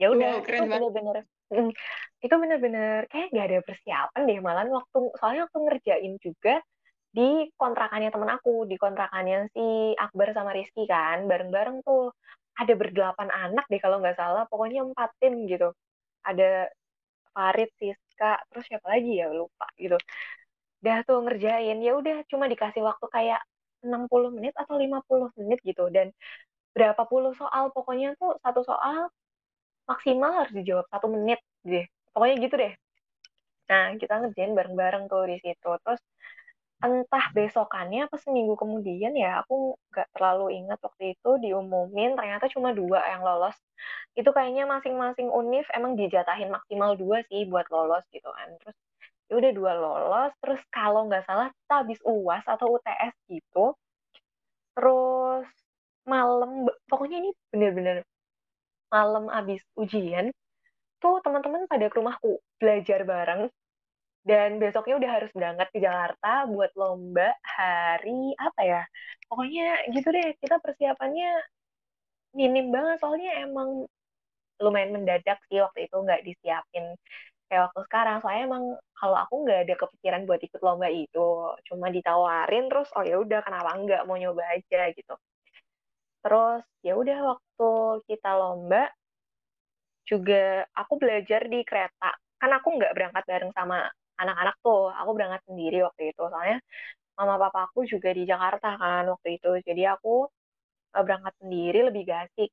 [0.02, 1.16] ya udah wow, itu bener-bener
[1.54, 1.72] mm,
[2.26, 6.58] itu bener-bener kayak gak ada persiapan deh malah waktu soalnya waktu ngerjain juga
[7.16, 12.12] di kontrakannya temen aku, di kontrakannya si Akbar sama Rizky kan, bareng-bareng tuh.
[12.60, 15.72] Ada berdelapan anak deh kalau nggak salah, pokoknya empat tim gitu.
[16.28, 16.68] Ada
[17.36, 19.96] Farid, Siska, terus siapa lagi ya lupa gitu.
[20.84, 23.42] Udah tuh ngerjain, ya udah cuma dikasih waktu kayak
[23.84, 25.88] 60 menit atau 50 menit gitu.
[25.96, 26.12] Dan
[26.76, 29.10] berapa puluh soal, pokoknya tuh satu soal
[29.90, 31.86] maksimal harus dijawab satu menit deh.
[32.14, 32.74] Pokoknya gitu deh.
[33.70, 35.70] Nah, kita ngerjain bareng-bareng tuh di situ.
[35.84, 36.02] Terus
[36.84, 42.76] entah besokannya apa seminggu kemudian ya aku nggak terlalu ingat waktu itu diumumin ternyata cuma
[42.76, 43.56] dua yang lolos
[44.20, 48.78] itu kayaknya masing-masing univ emang dijatahin maksimal dua sih buat lolos gitu kan terus
[49.32, 53.66] ya udah dua lolos terus kalau nggak salah kita habis uas atau UTS gitu
[54.76, 55.48] terus
[56.14, 56.52] malam
[56.90, 57.98] pokoknya ini bener-bener
[58.94, 60.26] malam habis ujian
[61.02, 63.44] tuh teman-teman pada ke rumahku belajar bareng.
[64.26, 68.82] Dan besoknya udah harus berangkat ke Jakarta buat lomba hari apa ya
[69.30, 69.64] pokoknya
[69.96, 70.28] gitu deh.
[70.42, 71.30] Kita persiapannya
[72.40, 73.70] minim banget soalnya emang
[74.64, 76.86] lumayan mendadak sih waktu itu nggak disiapin
[77.48, 78.16] kayak waktu sekarang.
[78.22, 78.66] Soalnya emang
[79.00, 81.28] kalau aku nggak ada kepikiran buat ikut lomba itu
[81.70, 84.02] cuma ditawarin terus oh ya udah kenapa nggak?
[84.08, 85.14] Mau nyoba aja gitu
[86.26, 87.70] terus ya udah waktu
[88.10, 88.90] kita lomba
[90.10, 92.10] juga aku belajar di kereta.
[92.42, 93.86] Kan aku nggak berangkat bareng sama
[94.18, 96.24] anak-anak tuh aku berangkat sendiri waktu itu.
[96.26, 96.58] Soalnya
[97.18, 99.50] mama papa aku juga di Jakarta kan waktu itu.
[99.62, 100.26] Jadi aku
[100.98, 102.50] uh, berangkat sendiri lebih gasik.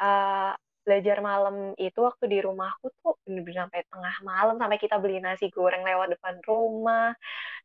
[0.00, 5.22] Uh, belajar malam itu waktu di rumahku tuh bener-bener sampai tengah malam sampai kita beli
[5.22, 7.14] nasi goreng lewat depan rumah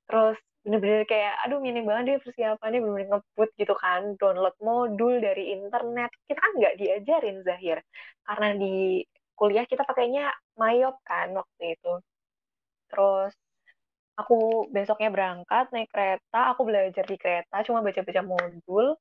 [0.07, 4.01] terus bener-bener kayak aduh minim banget deh persiapannya bener-bener ngebut gitu kan.
[4.19, 6.09] Download modul dari internet.
[6.27, 7.77] Kita kan nggak diajarin Zahir.
[8.27, 9.03] Karena di
[9.37, 10.23] kuliah kita pakainya
[10.59, 11.91] mayop kan waktu itu.
[12.91, 13.33] Terus
[14.19, 14.35] aku
[14.75, 18.97] besoknya berangkat naik kereta aku belajar di kereta cuma baca-baca modul.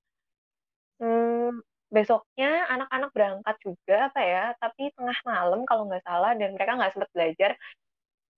[1.01, 1.61] Hmm,
[1.93, 6.93] besoknya anak-anak berangkat juga apa ya tapi tengah malam kalau nggak salah dan mereka nggak
[6.95, 7.51] sempat belajar.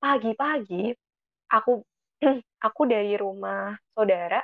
[0.02, 0.94] Pagi-pagi
[1.50, 1.82] aku
[2.66, 4.42] aku dari rumah saudara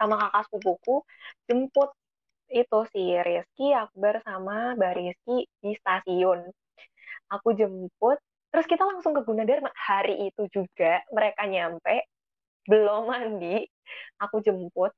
[0.00, 0.96] sama kakak sepupuku
[1.48, 1.90] jemput
[2.50, 6.50] itu si Rizky Akbar sama Mbak Rizky di stasiun
[7.30, 8.18] aku jemput
[8.50, 9.70] Terus kita langsung ke Gunadarma.
[9.70, 12.10] Hari itu juga mereka nyampe,
[12.66, 13.62] belum mandi,
[14.18, 14.90] aku jemput.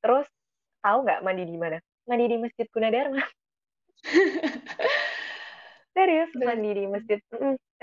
[0.00, 0.24] Terus
[0.80, 1.78] tahu nggak mandi di mana?
[2.08, 3.24] Mandi di Masjid Gunadarma.
[5.94, 7.20] serius mandi di masjid.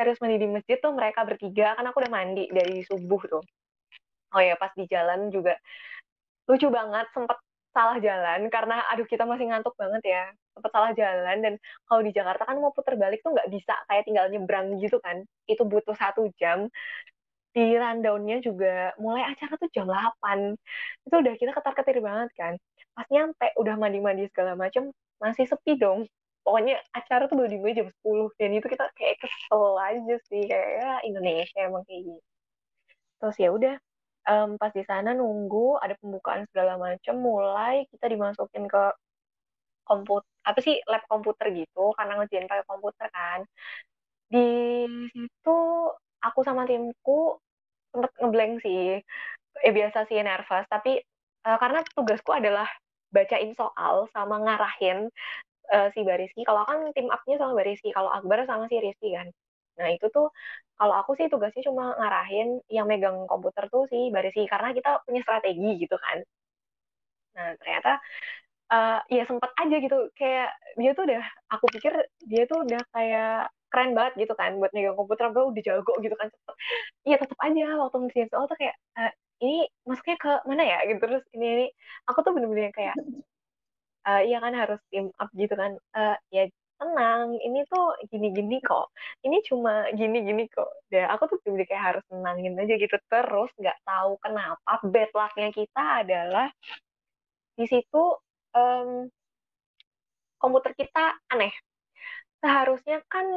[0.01, 1.77] Serius mandi di masjid tuh mereka bertiga.
[1.77, 3.45] Kan aku udah mandi dari subuh tuh.
[4.33, 5.53] Oh ya pas di jalan juga.
[6.49, 7.37] Lucu banget sempat
[7.69, 10.23] salah jalan karena aduh kita masih ngantuk banget ya.
[10.57, 11.53] Sempat salah jalan dan
[11.85, 13.77] kalau di Jakarta kan mau putar balik tuh nggak bisa.
[13.85, 15.21] Kayak tinggal nyebrang gitu kan.
[15.45, 16.65] Itu butuh satu jam.
[17.53, 20.57] Di rundownnya juga mulai acara tuh jam 8
[21.05, 22.53] itu udah kita ketar-ketir banget kan.
[22.97, 24.89] Pas nyampe udah mandi-mandi segala macam
[25.21, 26.09] masih sepi dong
[26.41, 30.69] pokoknya acara tuh baru dimulai jam 10 dan itu kita kayak kesel aja sih kayak
[30.81, 32.27] ya, Indonesia emang kayak gitu
[33.21, 33.75] terus ya udah
[34.29, 38.83] um, pas di sana nunggu ada pembukaan segala macam mulai kita dimasukin ke
[39.85, 43.39] komputer apa sih lab komputer gitu karena ngerjain pakai komputer kan.
[44.31, 44.47] Di
[45.13, 45.57] situ
[46.21, 47.37] aku sama timku
[47.91, 49.01] sempet ngeblank sih.
[49.65, 51.01] Eh biasa sih nervous tapi
[51.45, 52.67] uh, karena tugasku adalah
[53.11, 55.11] bacain soal sama ngarahin
[55.69, 59.27] uh, si Bariski kalau kan tim up-nya sama Bariski kalau Akbar sama si Rizky kan.
[59.79, 60.27] Nah itu tuh
[60.79, 65.21] kalau aku sih tugasnya cuma ngarahin yang megang komputer tuh si Bariski karena kita punya
[65.25, 66.17] strategi gitu kan.
[67.37, 67.91] Nah ternyata
[68.73, 69.97] uh, ya sempet aja gitu.
[70.17, 71.93] Kayak dia tuh udah aku pikir
[72.25, 75.31] dia tuh udah kayak keren banget gitu kan buat megang komputer.
[75.35, 76.29] Gue udah jago gitu kan
[77.07, 80.77] iya tetap aja waktu ngerjain soal tuh kayak uh, ini masuknya ke mana ya?
[80.89, 81.67] Gitu terus ini ini.
[82.09, 82.95] Aku tuh bener-bener kayak
[84.07, 85.71] uh, iya kan harus team up gitu kan.
[85.95, 86.47] Uh, ya
[86.81, 88.89] tenang ini tuh gini-gini kok.
[89.25, 90.69] Ini cuma gini-gini kok.
[90.89, 95.49] Ya aku tuh bener kayak harus tenangin aja gitu terus nggak tahu kenapa bad lucknya
[95.53, 96.47] kita adalah
[97.57, 98.01] di situ
[98.57, 99.05] um,
[100.41, 101.53] komputer kita aneh.
[102.41, 103.27] Seharusnya kan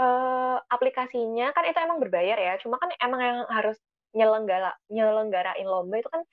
[0.00, 3.76] uh, aplikasinya kan itu emang berbayar ya, cuma kan emang yang harus
[4.16, 6.24] nyelenggara nyelenggarain lomba itu kan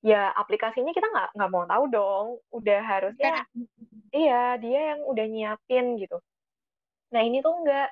[0.00, 3.44] ya aplikasinya kita nggak nggak mau tahu dong, udah harusnya
[4.16, 4.56] iya.
[4.56, 6.16] dia yang udah nyiapin gitu.
[7.12, 7.88] Nah ini tuh enggak.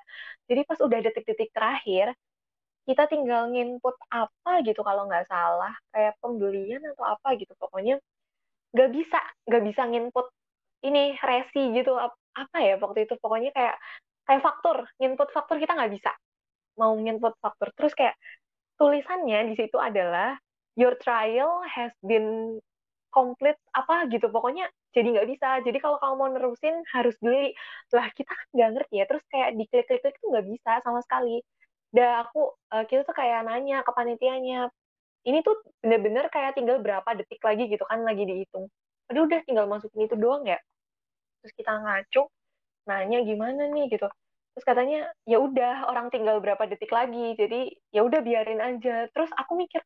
[0.48, 2.16] Jadi pas udah detik-detik terakhir,
[2.88, 7.52] kita tinggal nginput apa gitu kalau nggak salah, kayak pembelian atau apa gitu.
[7.60, 8.00] Pokoknya
[8.72, 9.18] nggak bisa
[9.48, 10.26] nggak bisa nginput
[10.88, 11.92] ini resi gitu.
[12.32, 13.14] Apa ya waktu itu?
[13.20, 13.76] Pokoknya kayak
[14.24, 14.88] kayak faktur.
[14.96, 16.12] Nginput faktur kita nggak bisa.
[16.80, 17.68] Mau nginput faktur.
[17.76, 18.16] Terus kayak
[18.80, 20.38] tulisannya di situ adalah
[20.78, 22.58] your trial has been
[23.10, 27.50] complete apa gitu pokoknya jadi nggak bisa jadi kalau kamu mau nerusin harus beli
[27.90, 30.70] lah kita kan nggak ngerti ya terus kayak di klik klik klik itu nggak bisa
[30.86, 31.42] sama sekali
[31.90, 34.68] dan aku uh, kita tuh kayak nanya ke panitianya
[35.28, 38.70] ini tuh bener-bener kayak tinggal berapa detik lagi gitu kan lagi dihitung.
[39.12, 40.56] Aduh udah tinggal masukin itu doang ya.
[41.42, 42.22] Terus kita ngacu,
[42.88, 44.06] nanya gimana nih gitu.
[44.56, 49.06] Terus katanya ya udah orang tinggal berapa detik lagi, jadi ya udah biarin aja.
[49.12, 49.82] Terus aku mikir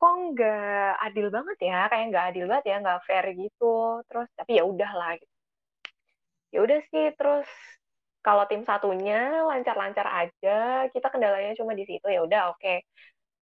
[0.00, 3.64] kok nggak adil banget ya, kayak nggak adil banget ya, nggak fair gitu.
[4.08, 5.10] Terus tapi ya udahlah.
[5.20, 5.32] Gitu.
[6.54, 7.48] Ya udah sih, terus
[8.26, 10.50] kalau tim satunya lancar-lancar aja,
[10.94, 12.58] kita kendalanya cuma di situ ya udah oke.
[12.60, 12.76] Okay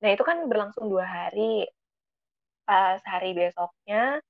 [0.02, 1.68] Nah, itu kan berlangsung dua hari.
[2.68, 4.20] Pas hari besoknya,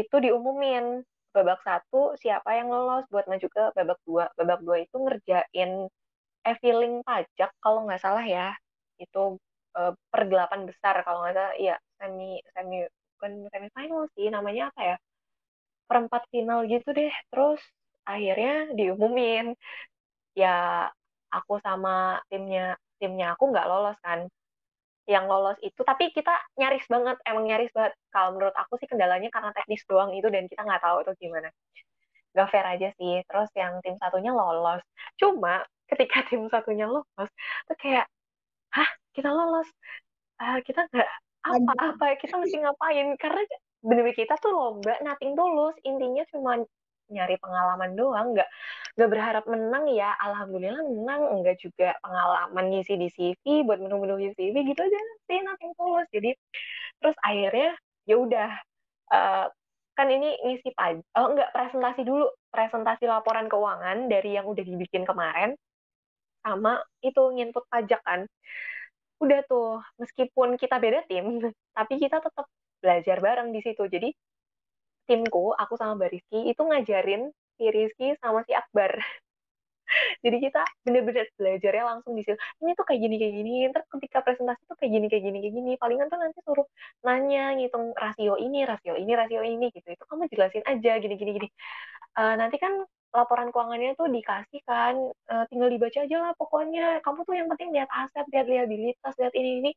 [0.00, 0.84] itu diumumin
[1.34, 4.24] babak satu siapa yang lolos buat maju ke babak dua.
[4.38, 5.70] Babak dua itu ngerjain
[6.50, 8.48] e-filing pajak kalau nggak salah ya.
[9.04, 9.40] Itu
[9.78, 11.54] uh, per delapan besar kalau nggak salah.
[11.58, 12.76] Iya, semi semi
[13.18, 14.96] bukan semi final sih namanya apa ya?
[15.88, 17.12] Perempat final gitu deh.
[17.30, 17.60] Terus
[18.06, 19.54] akhirnya diumumin
[20.34, 20.88] ya
[21.30, 24.26] aku sama timnya timnya aku nggak lolos kan
[25.10, 29.28] yang lolos itu tapi kita nyaris banget emang nyaris banget kalau menurut aku sih kendalanya
[29.34, 31.48] karena teknis doang itu dan kita nggak tahu itu gimana
[32.32, 34.80] gak fair aja sih terus yang tim satunya lolos
[35.20, 37.30] cuma ketika tim satunya lolos
[37.68, 38.06] tuh kayak
[38.72, 39.68] hah kita lolos.
[40.40, 41.10] Uh, kita nggak
[41.42, 43.14] apa apa kita mesti ngapain?
[43.20, 43.42] Karena
[43.82, 46.62] bener-bener kita tuh lomba nating tulus intinya cuma
[47.12, 48.48] nyari pengalaman doang nggak
[48.96, 50.16] nggak berharap menang ya.
[50.16, 55.72] Alhamdulillah menang enggak juga pengalaman ngisi di CV buat menu-menu CV gitu aja sih nothing
[55.76, 56.30] tulus jadi
[57.02, 57.76] terus akhirnya
[58.08, 58.50] ya udah
[59.12, 59.46] uh,
[59.92, 62.26] kan ini ngisi pajak oh enggak presentasi dulu.
[62.52, 65.56] Presentasi laporan keuangan dari yang udah dibikin kemarin
[66.44, 68.20] sama itu nginput pajak kan
[69.22, 71.38] udah tuh meskipun kita beda tim
[71.76, 72.46] tapi kita tetap
[72.82, 74.10] belajar bareng di situ jadi
[75.06, 77.22] timku, aku sama Mbak Rizky, itu ngajarin
[77.58, 78.92] si Rizky sama si Akbar.
[80.24, 82.38] Jadi kita bener-bener belajarnya langsung di situ.
[82.64, 83.52] Ini tuh kayak gini kayak gini.
[83.68, 85.72] Ntar ketika presentasi tuh kayak gini kayak gini kayak gini.
[85.76, 86.64] Palingan tuh nanti suruh
[87.04, 89.88] nanya ngitung rasio ini, rasio ini, rasio ini gitu.
[89.92, 91.48] Itu kamu jelasin aja gini gini gini.
[92.16, 92.72] Uh, nanti kan
[93.12, 94.94] laporan keuangannya tuh dikasih kan,
[95.28, 97.04] uh, tinggal dibaca aja lah pokoknya.
[97.04, 99.72] Kamu tuh yang penting lihat aset, lihat liabilitas, lihat ini ini.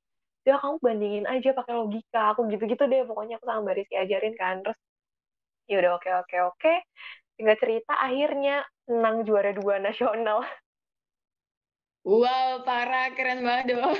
[0.45, 2.37] udah kamu bandingin aja pakai logika.
[2.37, 4.55] Aku gitu-gitu deh pokoknya aku sama Mbak Rizky ajarin kan.
[4.61, 4.77] Terus
[5.65, 6.73] ya udah oke oke oke.
[7.35, 10.45] Tinggal cerita akhirnya menang juara dua nasional.
[12.05, 13.09] Wow parah.
[13.17, 13.97] Keren banget dong.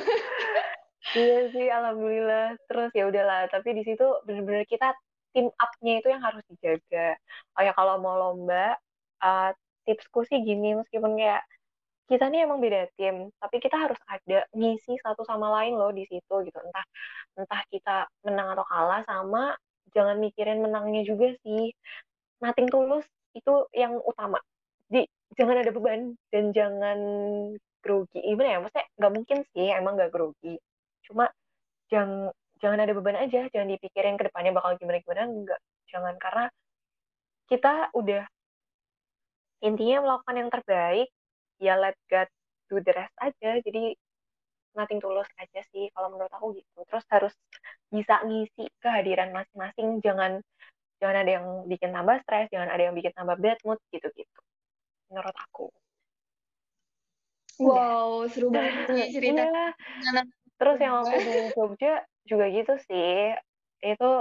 [1.18, 2.54] Iya sih alhamdulillah.
[2.70, 3.50] Terus ya udahlah.
[3.50, 4.94] Tapi di situ bener-bener kita
[5.34, 7.18] tim up-nya itu yang harus dijaga.
[7.58, 8.78] Oh ya kalau mau lomba
[9.22, 9.52] uh,
[9.86, 11.44] tipsku sih gini meskipun kayak
[12.06, 16.06] kita nih emang beda tim tapi kita harus ada ngisi satu sama lain loh di
[16.06, 16.58] situ gitu.
[16.62, 16.86] Entah
[17.38, 19.58] entah kita menang atau kalah sama
[19.96, 21.74] jangan mikirin menangnya juga sih.
[22.42, 24.38] Nating tulus itu yang utama.
[24.86, 25.06] Di
[25.38, 27.00] jangan ada beban dan jangan
[27.82, 28.22] grogi.
[28.22, 28.60] Gimana ya?
[28.62, 30.56] Maksudnya nggak mungkin sih emang nggak grogi.
[31.10, 31.26] Cuma
[31.90, 32.30] jangan
[32.62, 33.50] jangan ada beban aja.
[33.50, 35.62] Jangan dipikirin ke depannya bakal gimana gimana enggak
[35.96, 36.46] jangan karena
[37.48, 38.28] kita udah
[39.66, 41.10] intinya melakukan yang terbaik
[41.58, 42.30] ya let God
[42.70, 43.58] do the rest aja.
[43.66, 43.98] Jadi
[44.78, 46.80] nothing tulus aja sih kalau menurut aku gitu.
[46.86, 47.34] Terus harus
[47.90, 50.00] bisa ngisi kehadiran masing-masing.
[50.06, 50.38] Jangan
[51.02, 54.40] jangan ada yang bikin tambah stres jangan ada yang bikin tambah bad mood gitu gitu
[55.12, 55.68] menurut aku.
[57.60, 59.44] Wow seru banget cerita.
[59.44, 60.24] Ya.
[60.56, 63.36] terus yang aku di Jogja juga gitu sih.
[63.84, 64.12] Itu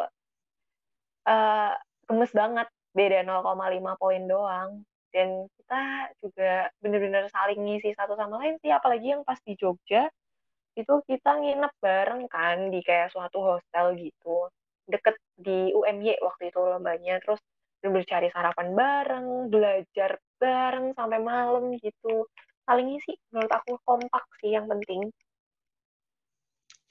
[1.29, 1.73] uh,
[2.11, 2.69] gemes banget.
[2.95, 5.83] Beda 0,5 poin doang dan kita
[6.19, 10.11] juga bener-bener saling ngisi satu sama lain sih apalagi yang pas di Jogja
[10.75, 14.51] itu kita nginep bareng kan di kayak suatu hostel gitu
[14.91, 17.39] deket di UMY waktu itu lombanya terus
[17.79, 22.27] bener cari sarapan bareng belajar bareng sampai malam gitu
[22.67, 25.15] saling ngisi menurut aku kompak sih yang penting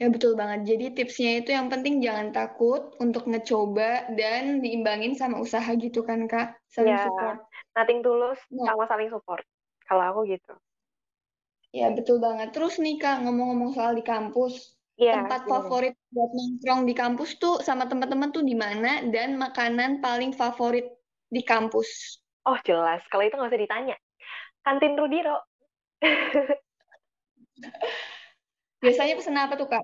[0.02, 0.74] Ya betul banget.
[0.74, 6.26] Jadi tipsnya itu yang penting jangan takut untuk ngecoba dan diimbangin sama usaha gitu kan
[6.26, 6.58] Kak.
[6.66, 7.46] Saling ya, support.
[7.74, 8.74] Nothing tulus ya.
[8.74, 9.44] sama saling support.
[9.90, 10.54] Kalau aku gitu.
[11.74, 12.54] Ya betul banget.
[12.54, 14.78] Terus nih Kak ngomong-ngomong soal di kampus.
[14.94, 15.58] Ya, tempat ya.
[15.58, 20.86] favorit buat nongkrong di kampus tuh sama teman-teman tuh di mana dan makanan paling favorit
[21.34, 22.22] di kampus.
[22.46, 23.02] Oh jelas.
[23.10, 23.98] Kalau itu nggak usah ditanya.
[24.62, 25.42] Kantin Rudiro.
[28.84, 29.82] Biasanya pesen apa tuh, Kak?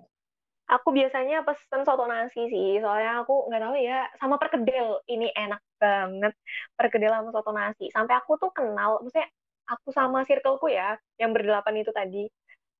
[0.69, 5.01] Aku biasanya pesen soto nasi sih, soalnya aku nggak tahu ya, sama perkedel.
[5.09, 6.33] Ini enak banget,
[6.77, 7.85] perkedel sama soto nasi.
[7.89, 9.29] Sampai aku tuh kenal, maksudnya
[9.65, 12.29] aku sama circleku ya, yang berdelapan itu tadi,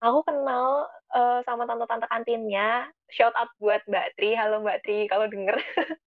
[0.06, 0.86] aku kenal
[1.18, 2.86] uh, sama tante-tante kantinnya.
[3.10, 5.58] Shout out buat Mbak Tri, halo Mbak Tri, kalau denger.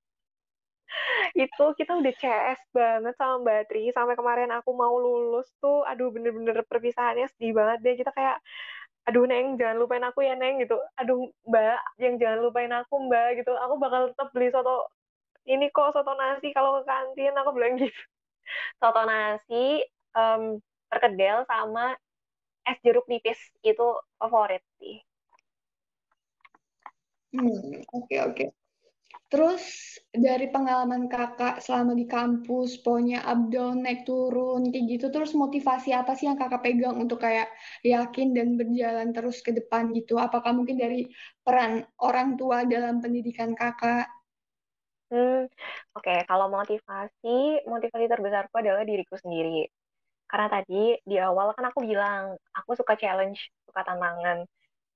[1.36, 6.12] itu kita udah CS banget sama Mbak Tri sampai kemarin aku mau lulus tuh aduh
[6.12, 8.38] bener-bener perpisahannya sedih banget deh kita kayak
[9.10, 10.78] aduh neng jangan lupain aku ya neng gitu.
[11.00, 13.54] Aduh mbak yang jangan lupain aku mbak gitu.
[13.58, 14.88] Aku bakal tetap beli soto
[15.50, 17.34] ini kok soto nasi kalau ke kantin.
[17.42, 17.90] Aku bilang gitu.
[18.82, 19.86] Soto nasi
[20.18, 20.60] um,
[20.92, 21.96] perkedel sama
[22.68, 23.40] es jeruk nipis.
[23.66, 25.02] Itu favorit sih.
[27.32, 28.48] Hmm oke okay, okay.
[29.32, 29.63] Terus
[30.12, 35.96] dari pengalaman kakak selama di kampus, pokoknya up down, naik turun, kayak gitu, terus motivasi
[35.96, 37.48] apa sih yang kakak pegang untuk kayak
[37.88, 40.20] yakin dan berjalan terus ke depan gitu?
[40.20, 41.08] Apakah mungkin dari
[41.48, 44.12] peran orang tua dalam pendidikan kakak?
[45.12, 45.48] Hmm,
[45.96, 46.04] oke.
[46.04, 46.20] Okay.
[46.28, 49.67] Kalau motivasi, motivasi terbesarku adalah diriku sendiri.
[50.28, 54.44] Karena tadi di awal kan aku bilang, aku suka challenge, suka tantangan.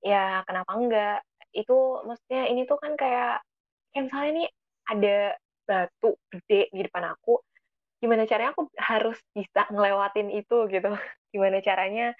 [0.03, 1.19] Ya, kenapa enggak?
[1.55, 3.43] Itu maksudnya ini tuh kan kayak
[3.95, 4.49] kayak misalnya nih
[4.91, 5.15] ada
[5.63, 7.39] batu gede di depan aku
[8.03, 10.89] gimana caranya aku harus bisa ngelewatin itu gitu.
[11.33, 12.13] Gimana caranya?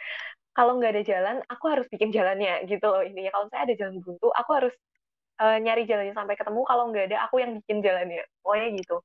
[0.55, 3.31] Kalau nggak ada jalan aku harus bikin jalannya gitu loh intinya.
[3.35, 4.73] Kalau saya ada jalan buntu aku harus
[5.43, 6.61] uh, nyari jalannya sampai ketemu.
[6.65, 8.23] Kalau nggak ada aku yang bikin jalannya.
[8.41, 8.97] Pokoknya gitu.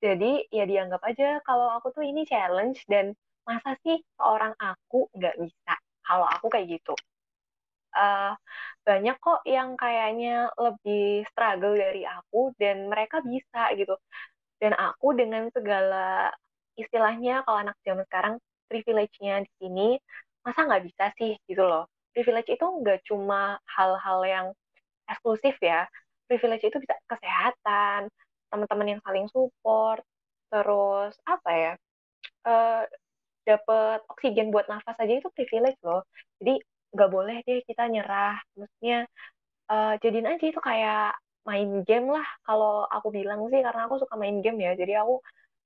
[0.00, 3.12] Jadi ya dianggap aja kalau aku tuh ini challenge dan
[3.44, 5.74] masa sih seorang aku nggak bisa?
[6.06, 6.94] Kalau aku kayak gitu
[7.96, 8.32] uh,
[8.86, 13.96] banyak kok yang kayaknya lebih struggle dari aku dan mereka bisa gitu.
[14.60, 16.30] Dan aku dengan segala
[16.76, 18.34] istilahnya kalau anak zaman sekarang
[18.68, 19.88] privilege-nya di sini
[20.46, 21.90] masa nggak bisa sih gitu loh.
[22.14, 24.46] Privilege itu nggak cuma hal-hal yang
[25.10, 25.88] eksklusif ya.
[26.30, 28.10] Privilege itu bisa kesehatan,
[28.50, 30.02] teman-teman yang saling support,
[30.50, 31.72] terus apa ya?
[32.46, 32.82] Uh,
[33.46, 36.02] dapat oksigen buat nafas aja itu privilege loh.
[36.42, 36.58] Jadi
[36.96, 38.34] nggak boleh deh kita nyerah.
[38.58, 38.96] Maksudnya
[39.72, 41.16] uh, jadiin aja itu kayak
[41.48, 42.26] main game lah.
[42.46, 45.14] Kalau aku bilang sih karena aku suka main game ya jadi aku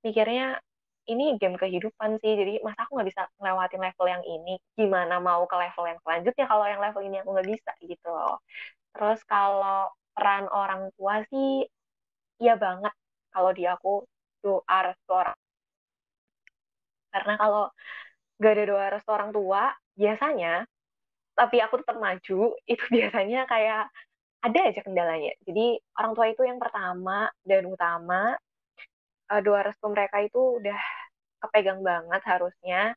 [0.04, 0.58] mikirnya
[1.10, 2.32] ini game kehidupan sih.
[2.40, 4.50] Jadi masa aku nggak bisa ngelewatin level yang ini?
[4.78, 8.36] Gimana mau ke level yang selanjutnya kalau yang level ini aku nggak bisa gitu loh.
[8.94, 11.66] Terus kalau peran orang tua sih
[12.42, 12.92] iya banget.
[13.34, 13.88] Kalau di aku
[14.42, 15.38] doa restu orang
[17.12, 17.62] karena kalau
[18.42, 19.62] gak ada doa restu orang tua
[20.00, 20.64] biasanya
[21.34, 22.40] tapi aku tetap maju
[22.72, 23.90] itu biasanya kayak
[24.40, 25.32] ada aja kendalanya.
[25.44, 28.32] Jadi orang tua itu yang pertama dan utama
[29.30, 30.80] uh, doa restu mereka itu udah
[31.44, 32.96] kepegang banget harusnya.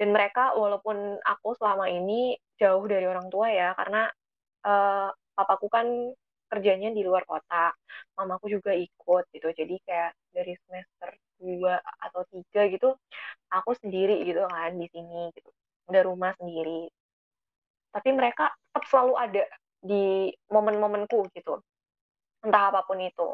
[0.00, 4.08] Dan mereka walaupun aku selama ini jauh dari orang tua ya karena
[4.64, 5.86] uh, papaku kan
[6.50, 7.70] kerjanya di luar kota
[8.18, 9.48] mamaku juga ikut gitu.
[9.54, 11.10] Jadi kayak dari semester
[11.40, 12.88] dua atau tiga gitu
[13.48, 15.50] aku sendiri gitu kan di sini gitu.
[15.86, 16.90] Udah rumah sendiri
[17.90, 19.44] tapi mereka tetap selalu ada
[19.80, 21.58] di momen-momenku gitu
[22.40, 23.28] entah apa pun itu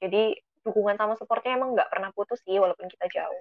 [0.00, 0.34] jadi
[0.64, 3.40] dukungan sama supportnya emang nggak pernah putus sih walaupun kita jauh.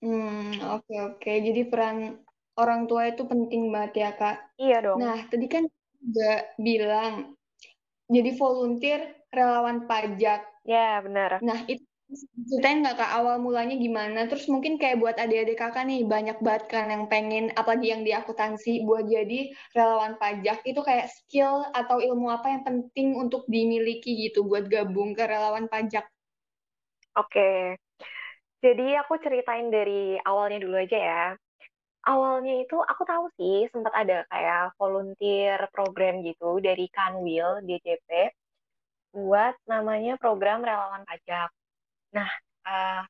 [0.00, 1.16] Hmm, oke okay, oke.
[1.20, 1.36] Okay.
[1.44, 2.24] Jadi peran
[2.56, 4.56] orang tua itu penting banget ya, Kak.
[4.56, 4.98] Iya dong.
[4.98, 5.68] Nah, tadi kan
[6.00, 7.36] juga bilang
[8.08, 10.40] jadi volunteer relawan pajak.
[10.64, 11.44] Ya, benar.
[11.44, 11.84] Nah, itu
[12.48, 14.26] ceritain nggak kak awal mulanya gimana?
[14.26, 18.10] Terus mungkin kayak buat adik-adik kakak nih banyak banget kan yang pengen apalagi yang di
[18.10, 24.30] akuntansi buat jadi relawan pajak itu kayak skill atau ilmu apa yang penting untuk dimiliki
[24.30, 26.06] gitu buat gabung ke relawan pajak?
[27.18, 27.78] Oke,
[28.62, 31.24] jadi aku ceritain dari awalnya dulu aja ya
[32.08, 38.08] awalnya itu aku tahu sih sempat ada kayak volunteer program gitu dari Kanwil DJP
[39.10, 41.50] buat namanya program relawan pajak.
[42.16, 42.30] Nah,
[42.66, 43.02] uh,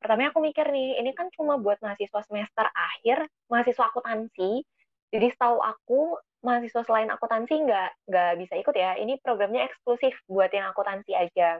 [0.00, 4.62] pertamanya aku mikir nih, ini kan cuma buat mahasiswa semester akhir, mahasiswa akuntansi.
[5.08, 6.00] Jadi setahu aku
[6.44, 8.94] mahasiswa selain akuntansi nggak nggak bisa ikut ya.
[9.00, 11.58] Ini programnya eksklusif buat yang akuntansi aja.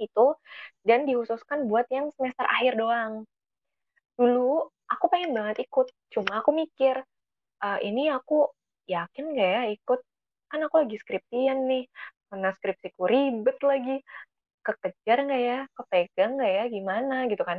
[0.00, 0.38] Itu
[0.86, 3.26] dan dikhususkan buat yang semester akhir doang.
[4.16, 7.02] Dulu aku pengen banget ikut cuma aku mikir
[7.62, 8.50] uh, ini aku
[8.90, 10.00] yakin gak ya ikut
[10.50, 11.84] kan aku lagi skripsian nih
[12.30, 14.02] mana skripsiku ribet lagi
[14.66, 15.58] kekejar nggak ya?
[15.76, 16.62] Kepegang nggak ya?
[16.74, 17.14] Gimana?
[17.32, 17.58] Gitu kan.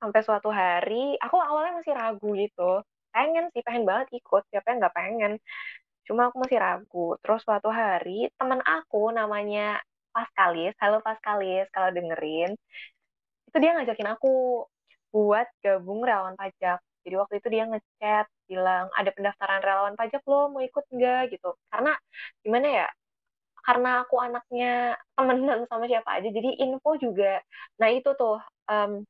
[0.00, 2.62] Sampai suatu hari aku awalnya masih ragu gitu.
[3.14, 5.32] Pengen sih pengen banget ikut siapa yang nggak pengen.
[6.06, 7.06] Cuma aku masih ragu.
[7.22, 9.80] Terus suatu hari teman aku namanya
[10.14, 12.52] Paskalis halo Paskalis kalau dengerin
[13.48, 14.28] itu dia ngajakin aku
[15.14, 16.78] buat gabung relawan pajak.
[17.04, 21.20] Jadi waktu itu dia ngechat bilang ada pendaftaran relawan pajak lo mau ikut nggak?
[21.32, 21.48] Gitu.
[21.72, 21.92] Karena
[22.44, 22.86] gimana ya?
[23.68, 27.44] Karena aku anaknya temenan sama siapa aja, jadi info juga.
[27.80, 28.40] Nah itu tuh
[28.72, 29.04] um,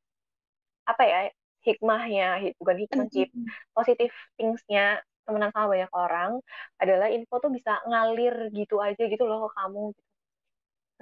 [0.91, 1.19] apa ya
[1.63, 2.27] hikmahnya,
[2.59, 3.31] bukan hikmah sih,
[3.77, 6.33] positif thingsnya temenan sama banyak orang
[6.83, 9.85] adalah info tuh bisa ngalir gitu aja gitu loh ke kamu.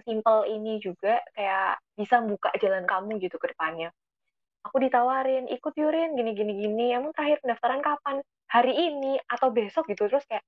[0.04, 3.88] Simple ini juga kayak bisa buka jalan kamu gitu ke depannya
[4.66, 8.16] aku ditawarin ikut Yurin gini gini gini emang terakhir pendaftaran kapan
[8.50, 10.42] hari ini atau besok gitu terus kayak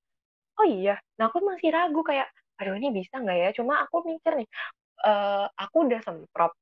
[0.59, 2.27] oh iya nah aku masih ragu kayak
[2.59, 3.49] aduh ini bisa nggak ya?
[3.59, 4.49] Cuma aku mikir nih
[5.07, 6.53] uh, aku udah semprot.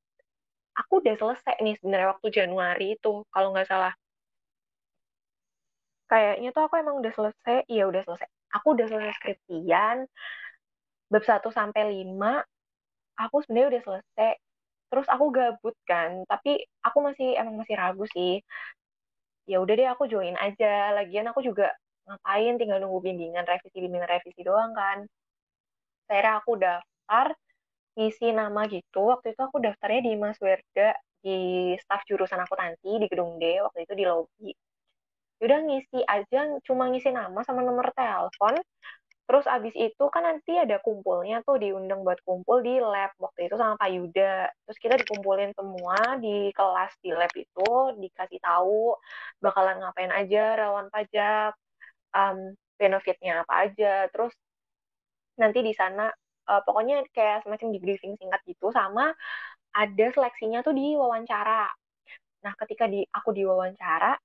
[0.77, 3.93] Aku udah selesai nih sebenarnya waktu Januari itu kalau nggak salah.
[6.11, 8.29] Kayaknya tuh aku emang udah selesai iya udah selesai.
[8.57, 9.97] Aku udah selesai skripsian
[11.13, 12.43] bab 1 sampai 5
[13.23, 14.31] aku sebenarnya udah selesai.
[14.91, 16.51] Terus aku gabut kan tapi
[16.87, 18.39] aku masih emang masih ragu sih.
[19.51, 20.93] Ya udah deh aku join aja.
[20.97, 21.73] Lagian aku juga
[22.07, 24.99] ngapain tinggal nunggu bimbingan revisi bimbingan revisi doang kan
[26.09, 27.27] akhirnya aku daftar
[27.97, 30.95] ngisi nama gitu waktu itu aku daftarnya di Mas Werda
[31.25, 31.39] di
[31.81, 34.51] staf jurusan akuntansi di gedung D waktu itu di lobby
[35.37, 38.57] udah ngisi aja cuma ngisi nama sama nomor telepon
[39.27, 43.59] Terus abis itu kan nanti ada kumpulnya tuh diundang buat kumpul di lab waktu itu
[43.59, 44.47] sama Pak Yuda.
[44.67, 48.95] Terus kita dikumpulin semua di kelas di lab itu dikasih tahu
[49.43, 51.59] bakalan ngapain aja rawan pajak,
[52.15, 54.07] um, benefitnya apa aja.
[54.15, 54.31] Terus
[55.41, 56.09] nanti di sana
[56.51, 59.12] uh, pokoknya kayak semacam di briefing singkat gitu sama
[59.76, 61.68] ada seleksinya tuh di wawancara.
[62.45, 64.16] Nah, ketika di aku diwawancara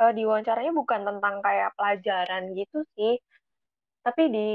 [0.00, 3.14] uh, di wawancaranya bukan tentang kayak pelajaran gitu sih,
[4.04, 4.48] tapi di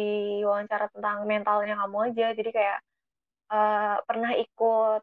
[0.47, 2.25] wawancara tentang mentalnya kamu aja.
[2.37, 2.77] Jadi kayak
[3.53, 5.01] uh, pernah ikut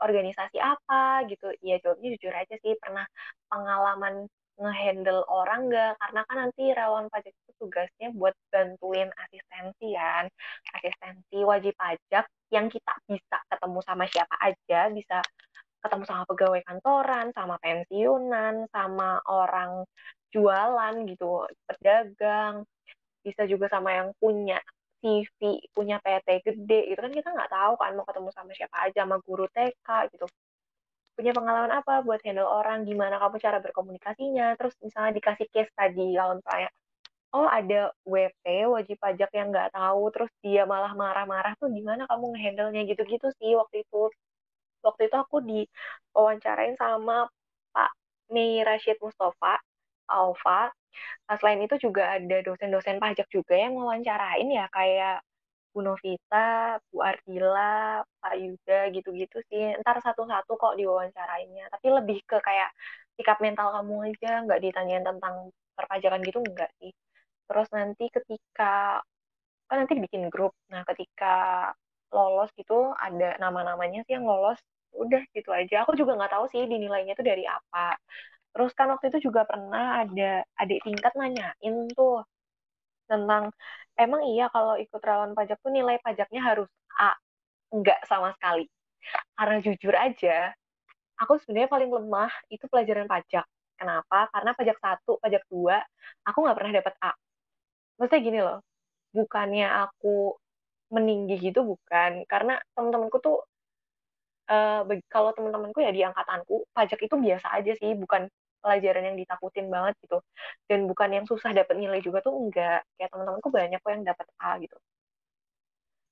[0.00, 1.46] organisasi apa gitu?
[1.64, 3.04] Iya jawabnya jujur aja sih pernah
[3.50, 4.28] pengalaman
[4.60, 5.92] ngehandle orang nggak?
[6.00, 10.24] Karena kan nanti rawan pajak itu tugasnya buat bantuin asistensi kan,
[10.76, 15.18] asistensi wajib pajak yang kita bisa ketemu sama siapa aja, bisa
[15.80, 19.84] ketemu sama pegawai kantoran, sama pensiunan, sama orang
[20.30, 22.62] jualan gitu, pedagang,
[23.24, 24.60] bisa juga sama yang punya
[25.00, 28.98] CV, punya PT gede gitu kan kita nggak tahu kan mau ketemu sama siapa aja,
[29.04, 30.26] sama guru TK gitu.
[31.16, 36.16] Punya pengalaman apa buat handle orang, gimana kamu cara berkomunikasinya, terus misalnya dikasih case tadi
[36.16, 36.68] kalau misalnya
[37.34, 38.44] oh ada WP
[38.74, 43.54] wajib pajak yang nggak tahu terus dia malah marah-marah tuh gimana kamu ngehandle-nya gitu-gitu sih
[43.54, 44.10] waktu itu
[44.86, 45.60] waktu itu aku di
[46.16, 47.28] wawancarain sama
[47.74, 47.90] Pak
[48.34, 49.60] Mei Rashid Mustafa,
[50.10, 50.70] Alfa.
[51.30, 55.22] Nah, selain itu juga ada dosen-dosen pajak juga yang wawancarain ya kayak
[55.72, 59.62] Bu Novita, Bu Ardila, Pak Yuda gitu-gitu sih.
[59.80, 61.64] Ntar satu-satu kok diwawancarainnya.
[61.72, 62.70] Tapi lebih ke kayak
[63.16, 65.34] sikap mental kamu aja, nggak ditanyain tentang
[65.78, 66.90] perpajakan gitu enggak sih.
[67.48, 69.00] Terus nanti ketika
[69.68, 70.52] kan nanti dibikin grup.
[70.72, 71.70] Nah, ketika
[72.10, 74.58] lolos gitu ada nama-namanya sih yang lolos
[74.98, 77.94] udah gitu aja aku juga nggak tahu sih dinilainya itu dari apa
[78.50, 82.26] terus kan waktu itu juga pernah ada adik tingkat nanyain tuh
[83.10, 83.44] tentang
[83.98, 86.68] emang iya kalau ikut relawan pajak tuh nilai pajaknya harus
[87.00, 87.10] A
[87.74, 88.64] enggak sama sekali.
[89.38, 90.52] Karena jujur aja
[91.20, 93.46] aku sebenarnya paling lemah itu pelajaran pajak.
[93.78, 94.28] Kenapa?
[94.34, 95.80] Karena pajak satu pajak dua
[96.28, 97.12] aku nggak pernah dapat A.
[97.98, 98.58] Maksudnya gini loh
[99.16, 100.36] bukannya aku
[100.94, 102.12] meninggi gitu bukan.
[102.32, 103.36] Karena teman-temanku tuh
[104.50, 104.80] uh,
[105.12, 108.26] kalau teman-temanku ya di angkatanku pajak itu biasa aja sih bukan
[108.62, 110.18] pelajaran yang ditakutin banget gitu.
[110.68, 112.84] Dan bukan yang susah dapat nilai juga tuh enggak.
[112.96, 114.76] Kayak teman-temanku banyak kok yang dapat A gitu.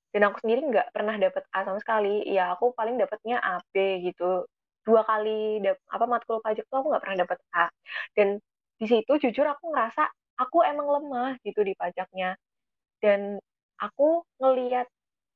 [0.09, 2.25] Dan aku sendiri nggak pernah dapat A sama sekali.
[2.25, 4.45] Ya aku paling dapatnya A B gitu.
[4.85, 7.65] Dua kali dap apa matkul pajak tuh aku nggak pernah dapat A.
[8.17, 8.41] Dan
[8.79, 12.33] di situ jujur aku ngerasa aku emang lemah gitu di pajaknya.
[13.03, 13.37] Dan
[13.79, 14.87] aku ngeliat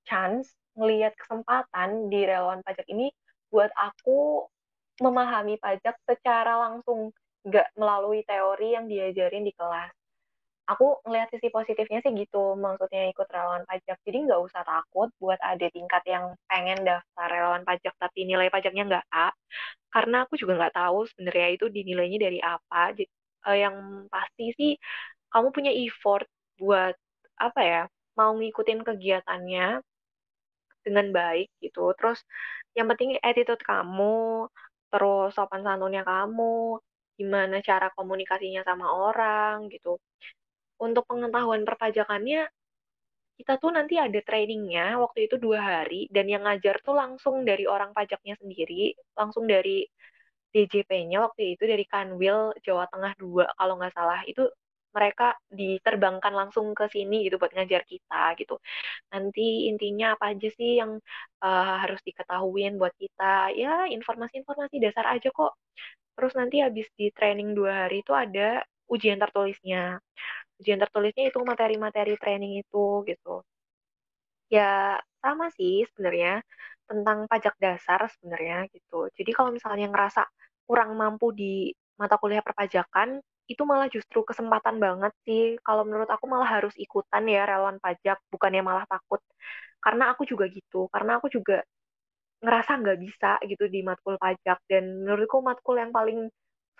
[0.10, 3.14] chance, ngeliat kesempatan di relawan pajak ini
[3.54, 4.50] buat aku
[5.02, 7.10] memahami pajak secara langsung,
[7.48, 9.92] nggak melalui teori yang diajarin di kelas.
[10.64, 14.00] Aku ngeliat sisi positifnya sih gitu, maksudnya ikut relawan pajak.
[14.08, 18.84] Jadi nggak usah takut buat ada tingkat yang pengen daftar relawan pajak tapi nilai pajaknya
[18.88, 19.28] nggak A.
[19.92, 22.96] Karena aku juga nggak tahu sebenarnya itu dinilainya dari apa.
[22.96, 23.12] Jadi,
[23.48, 23.76] uh, yang
[24.08, 24.72] pasti sih
[25.34, 26.28] kamu punya effort
[26.62, 26.96] buat
[27.42, 27.82] apa ya
[28.18, 29.84] mau ngikutin kegiatannya
[30.86, 31.92] dengan baik gitu.
[31.98, 32.20] Terus
[32.78, 34.48] yang penting attitude kamu,
[34.94, 36.78] terus sopan santunnya kamu,
[37.18, 39.98] gimana cara komunikasinya sama orang gitu.
[40.86, 42.46] Untuk pengetahuan perpajakannya,
[43.42, 47.66] kita tuh nanti ada trainingnya waktu itu dua hari, dan yang ngajar tuh langsung dari
[47.66, 49.82] orang pajaknya sendiri, langsung dari
[50.54, 54.46] DJP-nya waktu itu dari Kanwil Jawa Tengah 2 kalau nggak salah itu
[54.98, 55.24] mereka
[55.60, 58.56] diterbangkan langsung ke sini gitu buat ngajar kita gitu.
[59.14, 60.92] Nanti intinya apa aja sih yang
[61.46, 63.54] uh, harus diketahuin buat kita?
[63.62, 65.54] Ya informasi-informasi dasar aja kok.
[66.16, 68.64] Terus nanti habis di training dua hari itu ada
[68.94, 70.00] ujian tertulisnya.
[70.60, 73.44] Ujian tertulisnya itu materi-materi training itu gitu.
[74.56, 76.44] Ya sama sih sebenarnya
[76.90, 79.10] tentang pajak dasar sebenarnya gitu.
[79.18, 80.22] Jadi kalau misalnya ngerasa
[80.68, 83.20] kurang mampu di mata kuliah perpajakan,
[83.52, 85.56] itu malah justru kesempatan banget sih.
[85.66, 89.22] Kalau menurut aku malah harus ikutan ya relawan pajak, bukannya malah takut.
[89.84, 91.62] Karena aku juga gitu, karena aku juga
[92.44, 94.58] ngerasa nggak bisa gitu di matkul pajak.
[94.72, 96.28] Dan menurutku matkul yang paling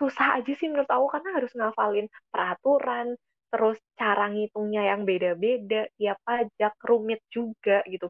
[0.00, 3.06] susah aja sih menurut aku, karena harus ngafalin peraturan,
[3.52, 8.06] terus cara ngitungnya yang beda-beda, tiap pajak, rumit juga gitu.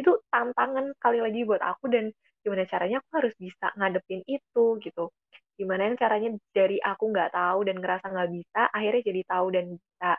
[0.00, 2.04] Itu tantangan sekali lagi buat aku, dan
[2.42, 5.10] gimana caranya aku harus bisa ngadepin itu gitu
[5.58, 9.64] gimana yang caranya dari aku nggak tahu dan ngerasa nggak bisa akhirnya jadi tahu dan
[9.74, 10.12] bisa.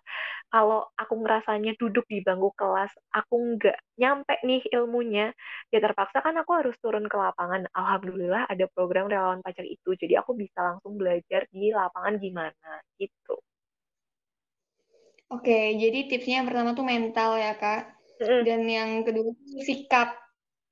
[0.51, 5.31] Kalau aku ngerasanya duduk di bangku kelas aku nggak nyampe nih ilmunya
[5.71, 7.63] ya terpaksa kan aku harus turun ke lapangan.
[7.71, 13.39] Alhamdulillah ada program relawan pajak itu jadi aku bisa langsung belajar di lapangan gimana gitu.
[15.31, 17.95] Oke jadi tipsnya yang pertama tuh mental ya kak.
[18.19, 19.31] Dan yang kedua
[19.63, 20.28] sikap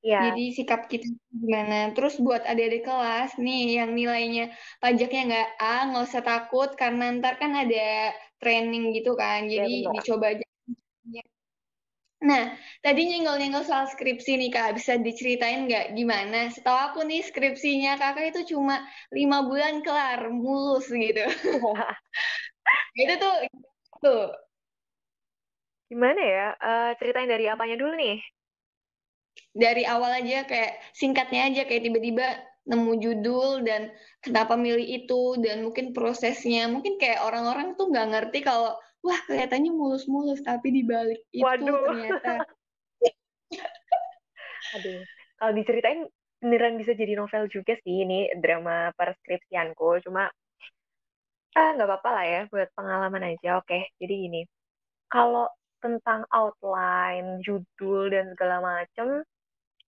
[0.08, 0.32] Ya.
[0.32, 1.92] Jadi sikap kita gimana.
[1.92, 7.36] Terus buat adik-adik kelas nih yang nilainya pajaknya nggak A, nggak usah takut karena ntar
[7.42, 9.44] kan ada training gitu kan.
[9.52, 10.46] Iya, Jadi ya, dicoba aja.
[12.18, 12.50] Nah,
[12.82, 16.50] tadi nyenggol-nyenggol soal skripsi nih Kak, bisa diceritain nggak gimana?
[16.50, 18.82] Setahu aku nih skripsinya Kakak itu cuma
[19.14, 21.22] lima bulan kelar, mulus gitu.
[23.02, 23.34] itu tuh,
[24.02, 24.24] tuh.
[25.92, 26.48] Gimana ya?
[26.58, 28.18] Uh, ceritain dari apanya dulu nih?
[29.58, 32.28] Dari awal aja kayak singkatnya aja kayak tiba-tiba
[32.68, 36.68] nemu judul dan kenapa milih itu dan mungkin prosesnya.
[36.68, 41.80] Mungkin kayak orang-orang tuh nggak ngerti kalau wah kelihatannya mulus-mulus tapi di balik itu Waduh.
[41.88, 42.34] ternyata.
[44.76, 45.02] Aduh.
[45.38, 46.02] Kalau diceritain
[46.38, 50.04] beneran bisa jadi novel juga sih ini drama perskripsianku.
[50.04, 50.28] Cuma
[51.58, 53.64] ah nggak apa-apa lah ya buat pengalaman aja.
[53.64, 54.42] Oke jadi gini.
[55.08, 55.48] Kalau
[55.84, 59.22] tentang outline judul dan segala macem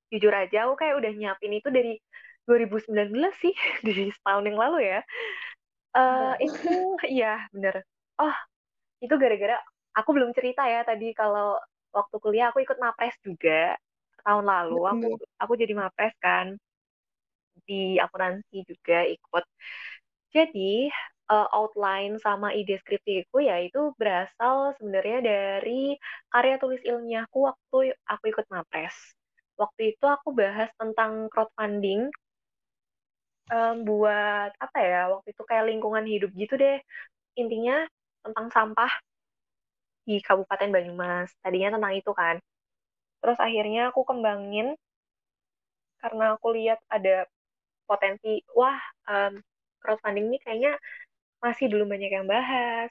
[0.10, 1.98] jujur aja aku kayak udah nyiapin itu dari
[2.50, 3.54] 2019 sih
[3.86, 5.00] dari setahun yang lalu ya.
[5.94, 6.70] Uh, itu
[7.22, 7.86] iya bener.
[8.22, 8.36] Oh
[9.00, 9.58] itu gara-gara
[9.96, 11.58] aku belum cerita ya tadi kalau
[11.94, 13.74] waktu kuliah aku ikut mapres juga
[14.22, 15.08] tahun lalu aku
[15.42, 16.58] aku jadi mapres kan
[17.68, 19.46] di akuntansi juga ikut.
[20.30, 20.90] Jadi,
[21.30, 25.96] uh, outline sama ide skripsiku ya itu berasal sebenarnya dari
[26.34, 28.96] karya tulis ilmiahku waktu aku ikut MAPRES.
[29.62, 32.10] Waktu itu aku bahas tentang crowdfunding
[33.54, 35.02] um, buat apa ya?
[35.14, 36.80] Waktu itu kayak lingkungan hidup gitu deh.
[37.38, 37.86] Intinya
[38.26, 38.92] tentang sampah
[40.08, 41.30] di Kabupaten Banyumas.
[41.44, 42.36] Tadinya tentang itu kan.
[43.20, 44.74] Terus akhirnya aku kembangin
[46.00, 47.28] karena aku lihat ada
[47.84, 48.80] potensi, wah
[49.12, 49.44] um,
[49.84, 50.80] crowdfunding ini kayaknya
[51.44, 52.90] masih belum banyak yang bahas.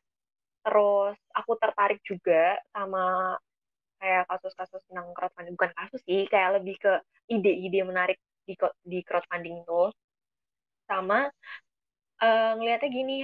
[0.65, 3.37] Terus aku tertarik juga sama
[4.01, 5.55] kayak kasus-kasus tentang crowdfunding.
[5.59, 6.93] Bukan kasus sih, kayak lebih ke
[7.31, 9.83] ide-ide menarik di, di crowdfunding itu.
[10.89, 11.29] Sama
[12.25, 13.17] uh, ngelihatnya gini,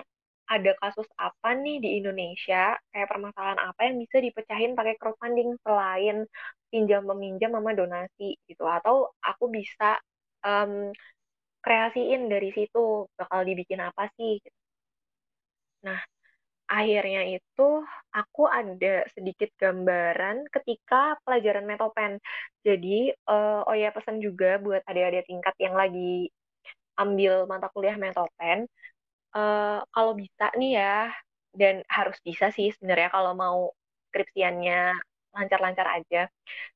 [0.45, 6.29] ada kasus apa nih di Indonesia, kayak permasalahan apa yang bisa dipecahin pakai crowdfunding selain
[6.69, 9.97] pinjam meminjam sama donasi gitu atau aku bisa
[10.45, 10.93] um,
[11.65, 14.64] kreasiin dari situ bakal dibikin apa sih gitu.
[15.87, 16.01] Nah,
[16.77, 17.63] akhirnya itu
[18.19, 22.13] aku ada sedikit gambaran ketika pelajaran metopen.
[22.67, 26.31] Jadi, uh, oh ya pesan juga buat adik-adik tingkat yang lagi
[27.01, 28.59] ambil mata kuliah metopen,
[29.37, 30.95] uh, kalau bisa nih ya,
[31.61, 33.59] dan harus bisa sih sebenarnya kalau mau
[34.11, 34.79] skripsiannya
[35.37, 36.21] lancar-lancar aja,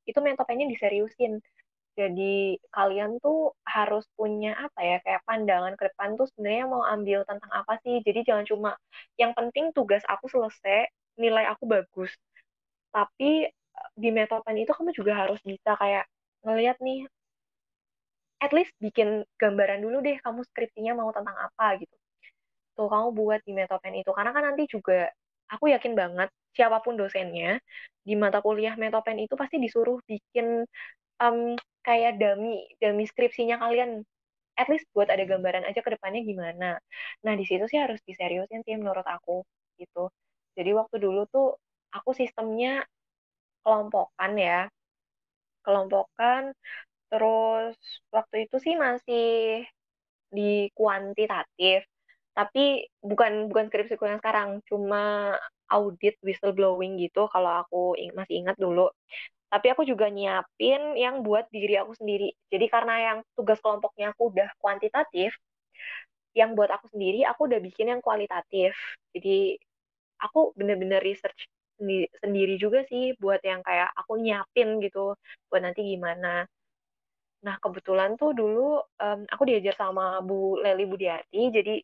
[0.08, 1.32] itu metopennya diseriusin.
[1.98, 7.18] Jadi kalian tuh harus punya apa ya kayak pandangan ke depan tuh sebenarnya mau ambil
[7.30, 7.94] tentang apa sih.
[8.06, 8.70] Jadi jangan cuma
[9.20, 10.86] yang penting tugas aku selesai,
[11.22, 12.10] nilai aku bagus.
[12.94, 16.04] Tapi eh, di metopen itu kamu juga harus bisa kayak
[16.46, 16.98] ngelihat nih
[18.38, 21.94] at least bikin gambaran dulu deh kamu skripsinya mau tentang apa gitu.
[22.78, 25.10] Tuh kamu buat di metopen itu karena kan nanti juga
[25.50, 27.58] aku yakin banget siapa pun dosennya
[28.06, 30.64] di mata kuliah metopen itu pasti disuruh bikin
[31.22, 31.54] um,
[31.86, 32.48] kayak dami
[32.82, 33.90] dami skripsinya kalian
[34.60, 36.68] at least buat ada gambaran aja ke depannya gimana.
[37.24, 39.42] Nah, di situ sih harus diseriusin sih menurut aku
[39.80, 40.10] gitu.
[40.58, 41.46] Jadi waktu dulu tuh
[41.96, 42.84] aku sistemnya
[43.64, 44.58] kelompokan ya.
[45.64, 46.42] Kelompokan
[47.10, 47.76] terus
[48.16, 49.26] waktu itu sih masih
[50.36, 51.84] di kuantitatif.
[52.36, 55.34] Tapi bukan bukan skripsiku yang sekarang, cuma
[55.68, 58.88] audit whistleblowing gitu kalau aku masih ingat dulu
[59.48, 62.32] tapi aku juga nyiapin yang buat diri aku sendiri.
[62.52, 65.32] Jadi karena yang tugas kelompoknya aku udah kuantitatif,
[66.36, 68.76] yang buat aku sendiri aku udah bikin yang kualitatif.
[69.16, 69.56] Jadi
[70.20, 75.14] aku bener-bener research sendiri, juga sih buat yang kayak aku nyiapin gitu
[75.48, 76.44] buat nanti gimana.
[77.46, 81.74] Nah kebetulan tuh dulu um, aku diajar sama Bu Leli Budiarti, jadi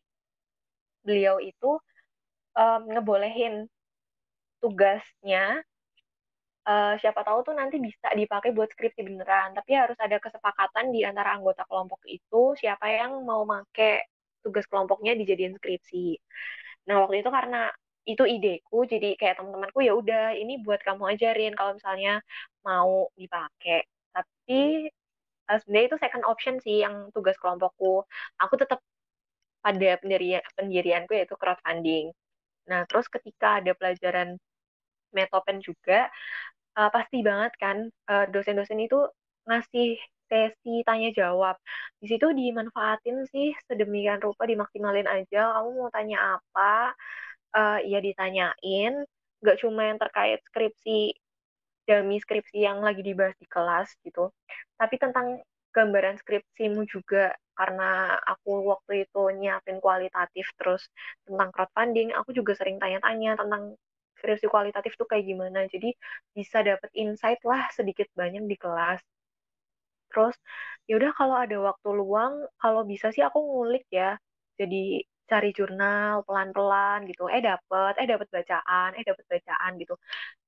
[1.05, 1.79] beliau itu
[2.59, 3.71] um, ngebolehin
[4.59, 5.63] tugasnya
[6.69, 9.53] uh, siapa tahu tuh nanti bisa dipakai buat skripsi beneran.
[9.57, 14.09] Tapi harus ada kesepakatan di antara anggota kelompok itu siapa yang mau make
[14.43, 16.17] tugas kelompoknya dijadiin skripsi.
[16.89, 17.69] Nah waktu itu karena
[18.05, 22.21] itu ideku, jadi kayak teman-temanku ya udah ini buat kamu ajarin kalau misalnya
[22.61, 23.81] mau dipakai.
[24.13, 24.89] Tapi
[25.49, 28.05] uh, sebenarnya itu second option sih yang tugas kelompokku.
[28.41, 28.79] Aku tetap
[29.65, 32.13] pada pendirian pendirianku yaitu crowdfunding.
[32.69, 34.37] Nah terus ketika ada pelajaran
[35.15, 36.11] metopen juga
[36.77, 37.77] uh, pasti banget kan
[38.11, 38.99] uh, dosen-dosen itu
[39.47, 41.55] ngasih sesi tanya jawab.
[42.01, 45.53] Di situ dimanfaatin sih sedemikian rupa dimaksimalin aja.
[45.55, 46.93] Kamu mau tanya apa,
[47.55, 49.05] uh, ya ditanyain.
[49.45, 51.13] Gak cuma yang terkait skripsi,
[51.85, 54.33] dami skripsi yang lagi dibahas di kelas gitu.
[54.75, 55.39] Tapi tentang
[55.75, 60.87] gambaran skripsimu juga karena aku waktu itu nyiapin kualitatif terus
[61.23, 63.75] tentang crowdfunding, aku juga sering tanya-tanya tentang
[64.19, 65.59] skripsi kualitatif tuh kayak gimana.
[65.73, 65.89] Jadi
[66.37, 69.01] bisa dapet insight lah sedikit banyak di kelas.
[70.11, 70.35] Terus
[70.89, 74.15] yaudah kalau ada waktu luang, kalau bisa sih aku ngulik ya.
[74.59, 77.23] Jadi cari jurnal pelan-pelan gitu.
[77.33, 79.93] Eh dapet, eh dapet bacaan, eh dapet bacaan gitu.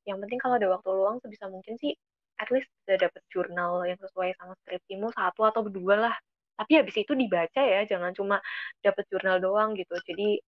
[0.09, 1.93] Yang penting kalau ada waktu luang sebisa mungkin sih
[2.41, 6.15] at least bisa dapet jurnal yang sesuai sama skripsimu satu atau dua lah.
[6.59, 8.37] Tapi habis itu dibaca ya, jangan cuma
[8.85, 9.95] dapet jurnal doang gitu.
[10.09, 10.41] Jadi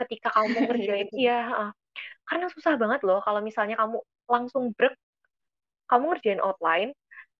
[0.00, 1.36] ketika kamu ngerjain, iya,
[2.28, 4.94] karena susah banget loh kalau misalnya kamu langsung break,
[5.90, 6.90] kamu ngerjain outline,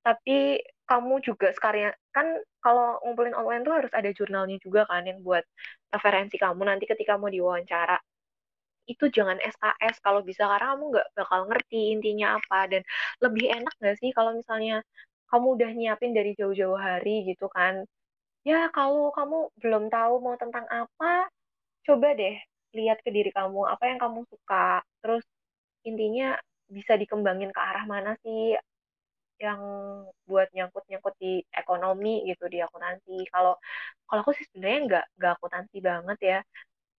[0.07, 2.27] tapi kamu juga sekarang kan
[2.65, 5.45] kalau ngumpulin outline tuh harus ada jurnalnya juga kan yang buat
[5.93, 7.99] referensi kamu nanti ketika mau diwawancara.
[8.89, 12.83] Itu jangan SKS kalau bisa karena kamu nggak bakal ngerti intinya apa dan
[13.25, 14.81] lebih enak nggak sih kalau misalnya
[15.31, 17.85] kamu udah nyiapin dari jauh-jauh hari gitu kan.
[18.49, 21.29] Ya kalau kamu belum tahu mau tentang apa,
[21.87, 22.37] coba deh
[22.77, 25.25] lihat ke diri kamu apa yang kamu suka terus
[25.89, 26.37] intinya
[26.69, 28.57] bisa dikembangin ke arah mana sih
[29.39, 29.61] yang
[30.27, 33.23] buat nyangkut-nyangkut di ekonomi gitu di akuntansi.
[33.31, 33.55] Kalau
[34.09, 36.39] kalau aku sih sebenarnya nggak nggak akuntansi banget ya,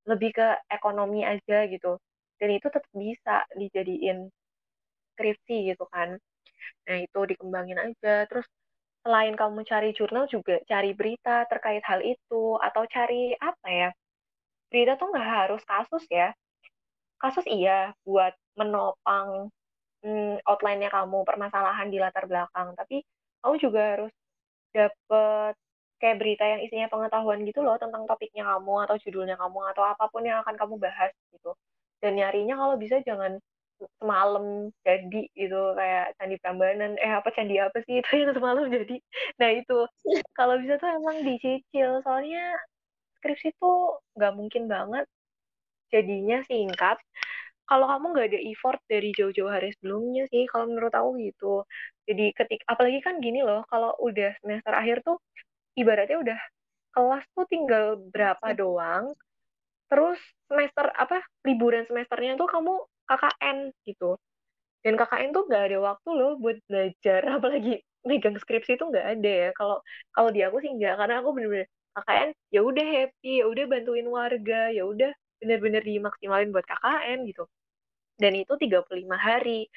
[0.10, 2.00] lebih ke ekonomi aja gitu.
[2.40, 4.18] Dan itu tetap bisa dijadiin
[5.16, 6.10] skripsi gitu kan.
[6.88, 8.26] Nah itu dikembangin aja.
[8.30, 8.48] Terus
[9.04, 13.90] selain kamu cari jurnal juga cari berita terkait hal itu atau cari apa ya?
[14.70, 16.34] Berita tuh nggak harus kasus ya.
[17.20, 19.52] Kasus iya buat menopang
[20.06, 22.74] hmm, outline-nya kamu, permasalahan di latar belakang.
[22.80, 23.04] Tapi
[23.44, 24.14] kamu juga harus
[24.76, 25.54] dapet
[26.00, 30.08] kayak berita yang isinya pengetahuan gitu loh tentang topiknya kamu atau judulnya kamu atau apa
[30.08, 31.52] pun yang akan kamu bahas gitu.
[32.00, 33.42] Dan nyarinya kalau bisa jangan
[34.00, 38.96] semalam jadi gitu kayak candi Prambanan eh apa candi apa sih itu yang semalam jadi
[39.40, 39.78] nah itu
[40.36, 42.60] kalau bisa tuh emang dicicil soalnya
[43.20, 45.06] skripsi tuh nggak mungkin banget
[45.94, 46.98] jadinya singkat.
[47.70, 51.54] Kalau kamu nggak ada effort dari jauh-jauh hari sebelumnya sih kalau menurut aku gitu.
[52.10, 55.18] Jadi ketik apalagi kan gini loh kalau udah semester akhir tuh
[55.80, 56.40] ibaratnya udah
[56.96, 59.14] kelas tuh tinggal berapa doang
[59.90, 62.74] terus semester apa liburan semesternya tuh kamu
[63.10, 63.58] KKN
[63.88, 64.18] gitu.
[64.86, 69.32] Dan KKN tuh nggak ada waktu loh buat belajar apalagi megang skripsi itu nggak ada
[69.48, 69.50] ya.
[69.58, 69.78] Kalau
[70.16, 71.68] kalau di aku sih nggak karena aku bener-bener
[72.00, 77.43] KKN ya udah happy ya udah bantuin warga ya udah bener-bener dimaksimalin buat KKN gitu.
[78.20, 79.68] Dan itu 35 hari.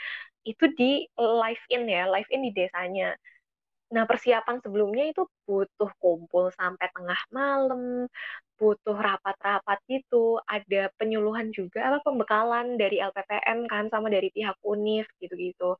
[0.42, 3.14] Itu di live in ya live in di desanya
[3.95, 8.09] nah persiapan sebelumnya itu butuh kumpul sampai tengah malam
[8.62, 10.38] butuh rapat-rapat gitu.
[10.47, 15.76] Ada penyuluhan juga apa pembekalan dari LPPM kan sama dari pihak UNIF gitu-gitu.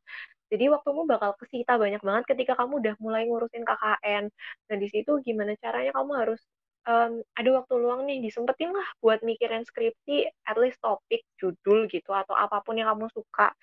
[0.53, 4.25] Jadi waktumu bakal kesita banyak banget ketika kamu udah mulai ngurusin KKN
[4.69, 6.41] dan di situ gimana caranya kamu harus
[6.85, 12.11] um, ada waktu luang nih disempetin lah buat mikirin skripsi at least topik judul gitu
[12.13, 13.55] atau apa pun yang kamu suka.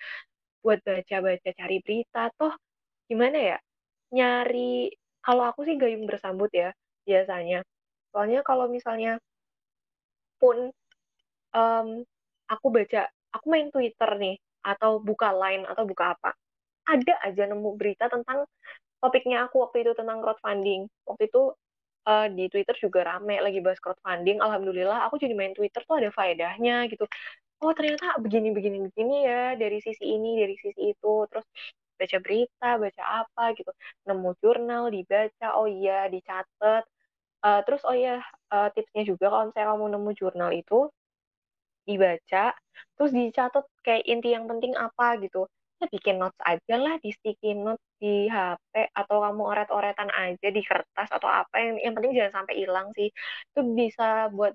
[0.64, 2.52] Buat baca-baca cari berita toh
[3.06, 3.58] gimana ya
[4.10, 4.90] nyari
[5.22, 6.70] kalau aku sih gayung bersambut ya
[7.06, 7.62] biasanya
[8.10, 9.22] soalnya kalau misalnya
[10.40, 10.72] pun
[11.54, 11.88] um,
[12.50, 14.36] aku baca aku main Twitter nih
[14.66, 16.34] atau buka Line atau buka apa
[16.88, 18.44] ada aja nemu berita tentang
[18.98, 21.54] topiknya aku waktu itu tentang crowdfunding waktu itu
[22.08, 24.38] uh, di Twitter juga rame lagi bahas crowdfunding.
[24.40, 27.04] Alhamdulillah aku jadi main Twitter tuh ada faedahnya gitu.
[27.60, 31.44] Oh ternyata begini begini begini ya dari sisi ini dari sisi itu terus
[32.00, 33.70] baca berita baca apa gitu.
[34.08, 36.84] Nemu jurnal dibaca oh iya dicatat.
[37.40, 38.20] Uh, terus oh iya
[38.52, 40.78] uh, tipsnya juga kalau misalnya kamu nemu jurnal itu
[41.88, 42.44] dibaca
[42.94, 45.48] terus dicatat kayak inti yang penting apa gitu.
[45.80, 50.60] Ya bikin notes aja lah di sticky note di HP atau kamu oret-oretan aja di
[50.60, 53.08] kertas atau apa yang yang penting jangan sampai hilang sih.
[53.52, 54.52] Itu bisa buat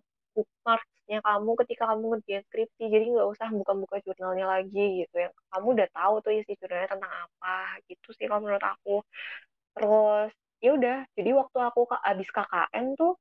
[1.05, 5.15] bookmarksnya kamu ketika kamu ngerjain skripsi jadi nggak usah buka-buka jurnalnya lagi gitu.
[5.21, 7.55] Yang kamu udah tahu tuh isi jurnalnya tentang apa
[7.89, 8.95] gitu sih kalau menurut aku.
[9.75, 10.31] Terus
[10.63, 13.13] ya udah jadi waktu aku abis KKN tuh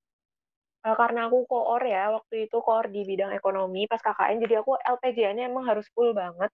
[0.86, 4.72] uh, karena aku koor ya waktu itu koor di bidang ekonomi pas KKN jadi aku
[4.80, 6.50] LPJ-nya emang harus full banget.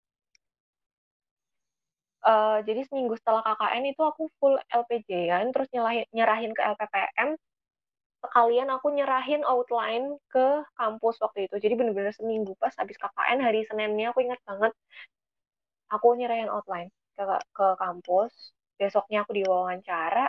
[2.20, 7.32] Uh, jadi seminggu setelah KKN itu aku full LPJ-an, terus nyerahin, nyerahin ke LPPM,
[8.24, 10.46] sekalian aku nyerahin outline ke
[10.76, 11.56] kampus waktu itu.
[11.62, 14.72] Jadi bener-bener seminggu pas habis KKN, hari Seninnya aku ingat banget,
[15.94, 17.24] aku nyerahin outline ke,
[17.56, 18.32] ke kampus,
[18.78, 20.26] besoknya aku diwawancara,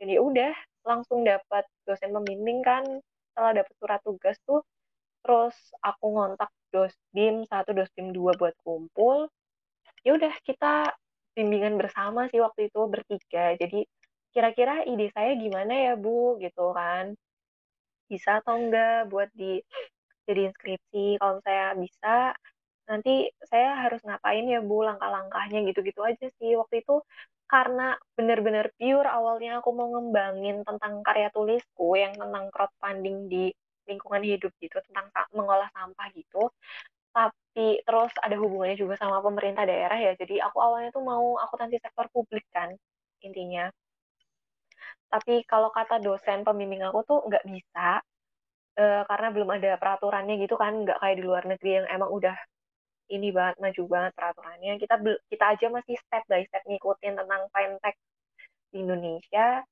[0.00, 0.52] dan ya udah
[0.84, 2.84] langsung dapat dosen pembimbing kan,
[3.32, 4.62] setelah dapat surat tugas tuh,
[5.24, 9.30] terus aku ngontak dosbim satu dosbim dua buat kumpul
[10.04, 10.92] ya udah kita
[11.34, 13.56] bimbingan bersama sih waktu itu bertiga.
[13.58, 13.88] Jadi
[14.34, 17.04] kira-kira ide saya gimana ya Bu gitu kan.
[18.10, 19.60] Bisa atau enggak buat di
[20.28, 21.20] jadi inskripsi.
[21.20, 22.34] Kalau saya bisa
[22.90, 26.52] nanti saya harus ngapain ya Bu langkah-langkahnya gitu-gitu aja sih.
[26.60, 26.94] Waktu itu
[27.52, 33.44] karena benar-benar pure awalnya aku mau ngembangin tentang karya tulisku yang tentang crowdfunding di
[33.88, 36.48] lingkungan hidup gitu tentang mengolah sampah gitu
[37.14, 40.12] tapi terus ada hubungannya juga sama pemerintah daerah ya.
[40.18, 42.70] Jadi aku awalnya tuh mau akuntansi sektor publik kan
[43.22, 43.70] intinya.
[45.14, 48.02] Tapi kalau kata dosen pembimbing aku tuh nggak bisa
[48.82, 52.34] uh, karena belum ada peraturannya gitu kan, nggak kayak di luar negeri yang emang udah
[53.14, 54.72] ini banget maju banget peraturannya.
[54.82, 54.94] Kita
[55.30, 57.96] kita aja masih step by step ngikutin tentang fintech
[58.74, 59.62] di Indonesia.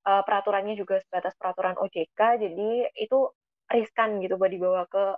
[0.00, 3.28] Uh, peraturannya juga sebatas peraturan OJK, jadi itu
[3.68, 5.14] riskan gitu buat dibawa ke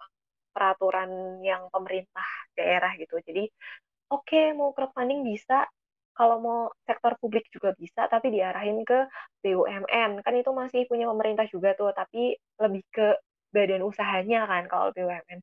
[0.53, 2.27] peraturan yang pemerintah
[2.59, 3.17] daerah gitu.
[3.25, 3.49] Jadi
[4.13, 5.65] oke okay, mau crowdfunding bisa,
[6.13, 9.09] kalau mau sektor publik juga bisa, tapi diarahin ke
[9.45, 10.21] BUMN.
[10.25, 13.17] Kan itu masih punya pemerintah juga tuh, tapi lebih ke
[13.53, 15.41] badan usahanya kan kalau BUMN.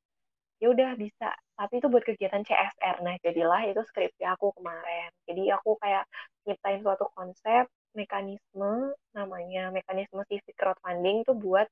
[0.60, 5.56] ya udah bisa tapi itu buat kegiatan CSR nah jadilah itu skripsi aku kemarin jadi
[5.56, 6.04] aku kayak
[6.44, 7.64] nyiptain suatu konsep
[7.96, 11.68] mekanisme namanya mekanisme civic crowdfunding itu buat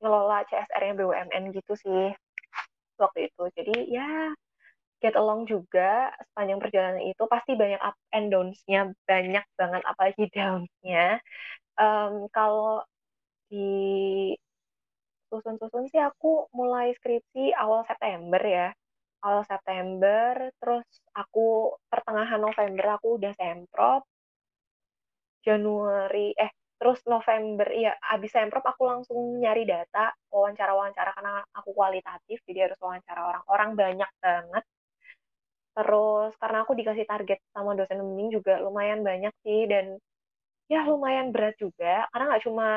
[0.00, 2.16] ngelola CSR-nya BUMN gitu sih
[3.00, 4.10] waktu itu jadi ya
[5.02, 11.20] get along juga sepanjang perjalanan itu pasti banyak up and downs-nya banyak banget apalagi downs-nya
[11.80, 12.82] um, kalau
[13.50, 14.36] di
[15.30, 18.68] susun-susun sih aku mulai skripsi awal September ya.
[19.26, 20.86] Awal September, terus
[21.22, 24.02] aku pertengahan November aku udah semprot.
[25.46, 32.38] Januari, eh terus November, ya abis semprot aku langsung nyari data, wawancara-wawancara karena aku kualitatif,
[32.48, 34.64] jadi harus wawancara orang-orang banyak banget.
[35.74, 39.98] Terus karena aku dikasih target sama dosen pembimbing juga lumayan banyak sih, dan
[40.70, 42.68] ya lumayan berat juga, karena nggak cuma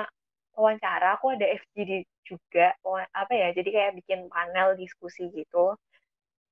[0.58, 2.74] wawancara aku ada FGD juga
[3.14, 5.78] apa ya jadi kayak bikin panel diskusi gitu.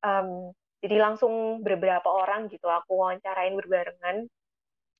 [0.05, 0.53] Um,
[0.85, 4.29] jadi langsung beberapa orang gitu aku wawancarain berbarengan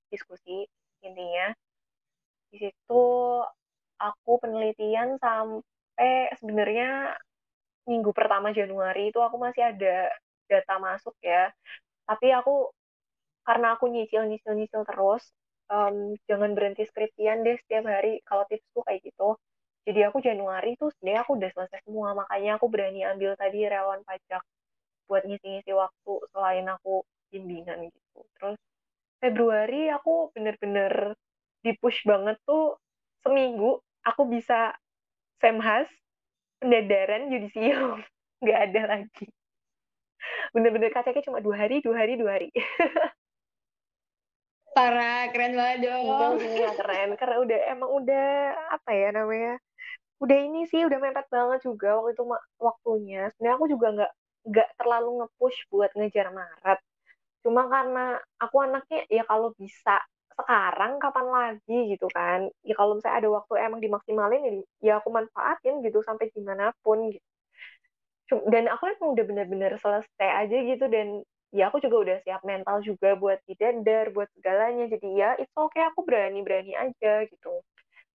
[0.10, 0.66] diskusi
[1.06, 1.54] intinya.
[2.50, 3.04] Di situ
[4.02, 7.14] aku penelitian sampai sebenarnya
[7.86, 10.10] minggu pertama Januari itu aku masih ada
[10.52, 11.52] data masuk ya.
[12.10, 12.72] Tapi aku
[13.46, 15.24] karena aku nyicil nyicil nyicil terus
[15.70, 19.38] um, jangan berhenti skripsian deh setiap hari kalau tipsku kayak gitu.
[19.86, 24.02] Jadi aku Januari tuh sebenarnya aku udah selesai semua makanya aku berani ambil tadi relawan
[24.02, 24.42] pajak
[25.06, 28.20] buat ngisi-ngisi waktu selain aku bimbingan gitu.
[28.38, 28.58] Terus
[29.22, 31.16] Februari aku bener-bener
[31.66, 32.78] di push banget tuh
[33.26, 34.78] seminggu aku bisa
[35.42, 35.90] semhas
[36.62, 38.02] pendadaran yudisium
[38.44, 39.26] nggak ada lagi
[40.54, 42.50] bener-bener kacanya cuma dua hari dua hari dua hari
[44.76, 46.36] Parah, keren banget dong.
[46.36, 47.16] Iya, keren.
[47.16, 48.28] Karena udah emang udah
[48.76, 49.56] apa ya namanya?
[50.20, 52.24] Udah ini sih udah mepet banget juga waktu itu
[52.60, 53.32] waktunya.
[53.32, 54.12] Sebenarnya aku juga nggak
[54.52, 56.80] nggak terlalu nge-push buat ngejar Maret.
[57.48, 59.96] Cuma karena aku anaknya ya kalau bisa
[60.36, 62.52] sekarang kapan lagi gitu kan.
[62.68, 64.54] Ya kalau misalnya ada waktu emang dimaksimalin ya,
[64.84, 67.24] ya aku manfaatin gitu sampai gimana pun gitu.
[68.30, 71.22] Dan aku emang udah bener-bener selesai aja gitu dan
[71.54, 74.90] ya aku juga udah siap mental juga buat didender, buat segalanya.
[74.90, 77.62] Jadi ya itu oke okay, aku berani-berani aja gitu.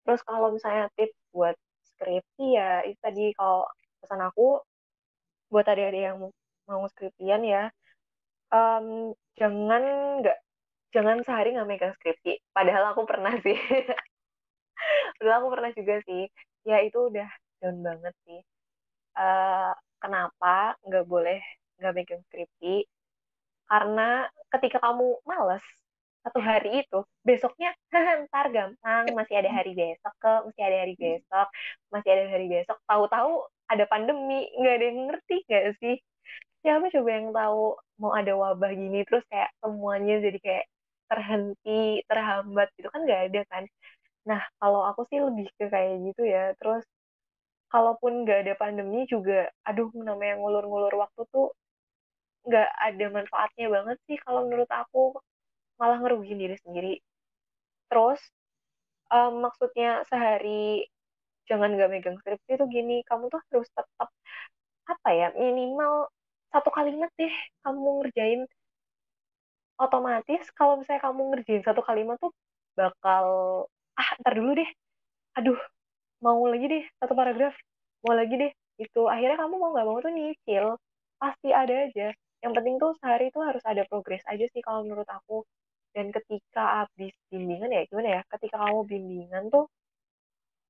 [0.03, 1.55] Terus kalau misalnya tips buat
[1.95, 3.69] skripsi ya itu tadi kalau
[4.01, 4.59] pesan aku
[5.53, 6.17] buat adik-adik yang
[6.65, 7.69] mau skripsian ya
[8.55, 9.83] um, jangan
[10.23, 10.39] nggak
[10.91, 12.43] jangan sehari nggak megang skripsi.
[12.51, 13.55] Padahal aku pernah sih.
[15.17, 16.27] Padahal aku pernah juga sih.
[16.67, 17.29] Ya itu udah
[17.63, 18.41] down banget sih.
[19.15, 21.41] Uh, kenapa nggak boleh
[21.79, 22.87] nggak megang skripsi?
[23.71, 25.65] Karena ketika kamu males
[26.25, 27.73] satu hari itu, besoknya
[28.29, 31.47] ntar gampang, masih ada hari besok ke, masih ada hari besok,
[31.95, 32.77] masih ada hari besok.
[32.85, 33.33] Tahu-tahu
[33.73, 35.97] ada pandemi, nggak ada yang ngerti nggak sih?
[36.63, 37.61] Siapa coba yang tahu
[38.01, 40.65] mau ada wabah gini, terus kayak semuanya jadi kayak
[41.11, 43.65] terhenti, terhambat gitu kan nggak ada kan?
[44.29, 46.53] Nah, kalau aku sih lebih ke kayak gitu ya.
[46.61, 46.85] Terus,
[47.73, 51.55] kalaupun nggak ada pandemi juga, aduh namanya ngulur-ngulur waktu tuh
[52.47, 55.17] nggak ada manfaatnya banget sih kalau menurut aku.
[55.81, 56.95] Malah ngerugiin diri sendiri.
[57.89, 58.21] Terus
[59.13, 60.87] um, maksudnya sehari
[61.49, 64.09] jangan nggak megang skripsi itu gini kamu tuh harus tetap
[64.87, 66.07] apa ya minimal
[66.55, 68.41] satu kalimat deh kamu ngerjain.
[69.81, 72.33] Otomatis kalau misalnya kamu ngerjain satu kalimat tuh
[72.79, 73.27] bakal
[73.97, 74.71] ah ntar dulu deh.
[75.39, 75.59] Aduh
[76.25, 77.55] mau lagi deh satu paragraf
[78.05, 80.67] mau lagi deh itu akhirnya kamu mau nggak mau tuh nyicil
[81.21, 82.09] pasti ada aja.
[82.41, 85.45] Yang penting tuh sehari itu harus ada progres aja sih kalau menurut aku.
[85.93, 89.69] Dan ketika habis bimbingan ya gimana ya ketika kamu bimbingan tuh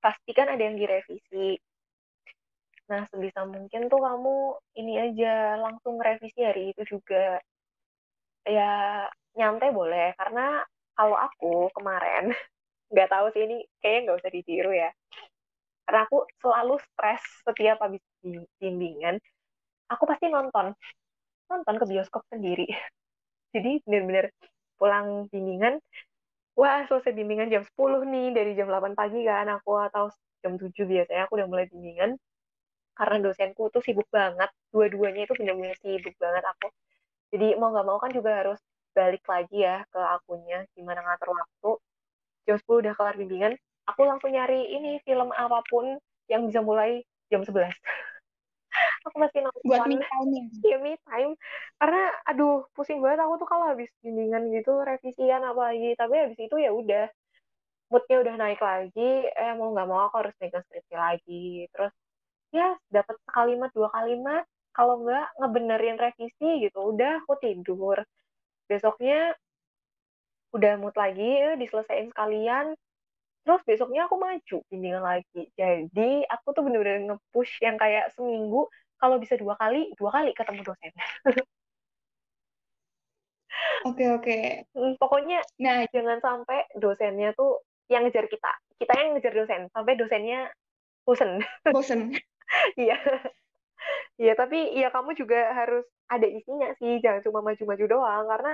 [0.03, 1.61] pastikan ada yang direvisi.
[2.91, 4.35] Nah sebisa mungkin tuh kamu
[4.83, 7.39] ini aja langsung revisi hari itu juga.
[8.43, 9.07] Ya
[9.39, 10.67] nyantai boleh karena
[10.99, 12.35] kalau aku kemarin
[12.93, 14.91] nggak tahu sih ini kayaknya nggak usah ditiru ya
[15.91, 17.99] karena aku selalu stres setiap habis
[18.63, 19.19] bimbingan
[19.91, 20.71] aku pasti nonton.
[21.51, 22.71] Nonton ke bioskop sendiri.
[23.59, 24.31] Jadi bener-bener
[24.79, 25.83] pulang bimbingan
[26.55, 30.15] wah selesai bimbingan jam 10 nih dari jam 8 pagi kan aku atau
[30.47, 32.15] jam 7 biasanya aku udah mulai bimbingan.
[32.95, 36.71] Karena dosenku tuh sibuk banget dua-duanya itu bener-bener sibuk banget aku.
[37.35, 38.63] Jadi mau nggak mau kan juga harus
[38.95, 41.71] balik lagi ya ke akunnya gimana ngatur waktu.
[42.47, 43.59] Jam 10 udah kelar bimbingan
[43.91, 45.99] aku langsung nyari ini film apa pun
[46.31, 47.75] yang bisa mulai jam 11
[49.07, 49.67] aku masih nonton.
[49.67, 50.31] Buat me time
[50.63, 51.33] ya me time.
[51.81, 53.25] Karena aduh pusing banget.
[53.25, 57.07] Aku tuh kalau habis bimbingan gitu revisian apa lagi tapi habis itu ya udah
[57.91, 59.27] moodnya udah naik lagi.
[59.27, 61.67] Eh mau nggak mau aku harus megang skripsi lagi.
[61.75, 61.93] Terus
[62.55, 64.45] ya dapat kalimat dua kalimat.
[64.71, 67.99] Kalau nggak ngebenerin revisi gitu udah aku tidur.
[68.71, 69.35] Besoknya
[70.51, 72.75] udah mood lagi ya, diselesaikan sekalian
[73.45, 75.43] terus besoknya aku maju bimbingan lagi.
[75.57, 78.69] Jadi aku tuh bener-bener nge-push yang kayak seminggu
[79.01, 80.93] kalau bisa dua kali dua kali ketemu dosen.
[83.85, 84.37] Oke, oke.
[84.77, 87.61] Hmm, pokoknya Nah, jangan sampai dosennya tuh
[87.93, 88.51] yang ngejar kita.
[88.81, 90.49] Kita yang ngejar dosen sampai dosennya
[91.07, 91.41] bosen.
[91.73, 92.15] Bosen.
[92.81, 92.97] iya.
[94.21, 97.01] Iya tapi ya kamu juga harus ada isinya sih.
[97.05, 98.51] Jangan cuma maju-maju doang karena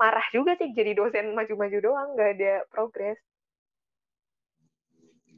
[0.00, 3.18] marah juga sih jadi dosen maju-maju doang nggak ada progres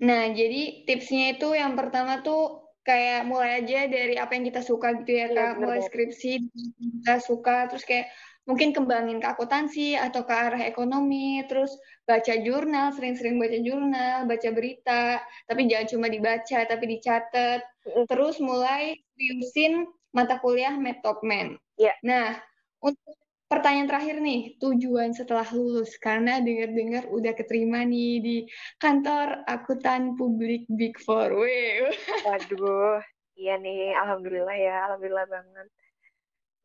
[0.02, 4.94] Nah, jadi tipsnya itu yang pertama tuh kayak mulai aja dari apa yang kita suka
[5.02, 5.50] gitu ya, Iya, Kak.
[5.58, 6.30] bener Mulai skripsi
[6.78, 8.06] kita suka, terus kayak
[8.46, 11.74] mungkin kembangin ke akuntansi atau ke arah ekonomi, terus
[12.06, 15.18] baca jurnal, sering-sering baca jurnal, baca berita,
[15.50, 17.60] tapi jangan cuma dibaca, tapi dicatat.
[17.90, 18.06] Mm-mm.
[18.06, 21.58] Terus mulai seriusin mata kuliah Metokmen.
[21.74, 21.98] Iya.
[22.06, 22.38] Nah,
[22.78, 23.18] untuk
[23.50, 28.36] pertanyaan terakhir nih, tujuan setelah lulus, karena dengar-dengar udah keterima nih di
[28.82, 31.30] kantor akuntan publik Big Four.
[31.40, 31.90] Wih.
[32.26, 33.00] waduh
[33.36, 35.66] iya nih alhamdulillah ya alhamdulillah banget.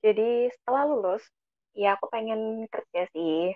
[0.02, 1.24] Jadi setelah lulus
[1.78, 3.54] ya aku pengen kerja sih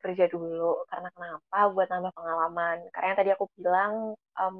[0.00, 0.84] kerja dulu.
[0.90, 1.56] Karena kenapa?
[1.74, 2.76] Buat nambah pengalaman.
[2.92, 3.92] Karena yang tadi aku bilang
[4.40, 4.56] em,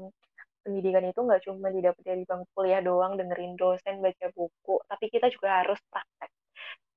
[0.64, 4.74] pendidikan itu nggak cuma didapat dari bangku kuliah doang dengerin dosen baca buku.
[4.90, 6.19] Tapi kita juga harus praktek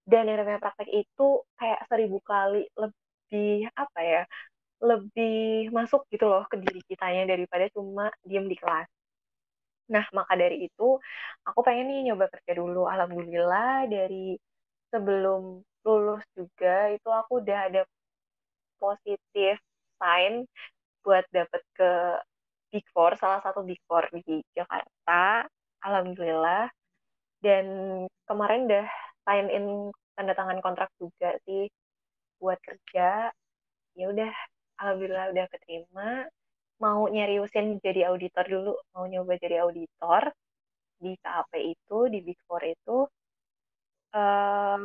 [0.03, 1.27] dan yang namanya praktek itu
[1.59, 4.23] kayak seribu kali lebih apa ya
[4.83, 8.87] lebih masuk gitu loh ke diri kitanya daripada cuma diem di kelas
[9.87, 10.83] nah maka dari itu
[11.47, 14.35] aku pengen nih nyoba kerja dulu alhamdulillah dari
[14.91, 17.81] sebelum lulus juga itu aku udah ada
[18.79, 19.55] positif
[19.99, 20.47] sign
[21.03, 21.91] buat dapet ke
[22.73, 25.45] Big Four, salah satu Big Four di Jakarta.
[25.85, 26.71] Alhamdulillah.
[27.43, 27.65] Dan
[28.25, 28.87] kemarin udah
[29.25, 29.65] sign in
[30.15, 31.67] tanda tangan kontrak juga sih
[32.37, 33.31] buat kerja.
[33.97, 34.33] Ya udah,
[34.81, 36.27] alhamdulillah udah keterima.
[36.81, 40.33] Mau nyeriusin jadi auditor dulu, mau nyoba jadi auditor
[40.99, 43.07] di KAP itu, di Big Four itu.
[44.13, 44.83] Em,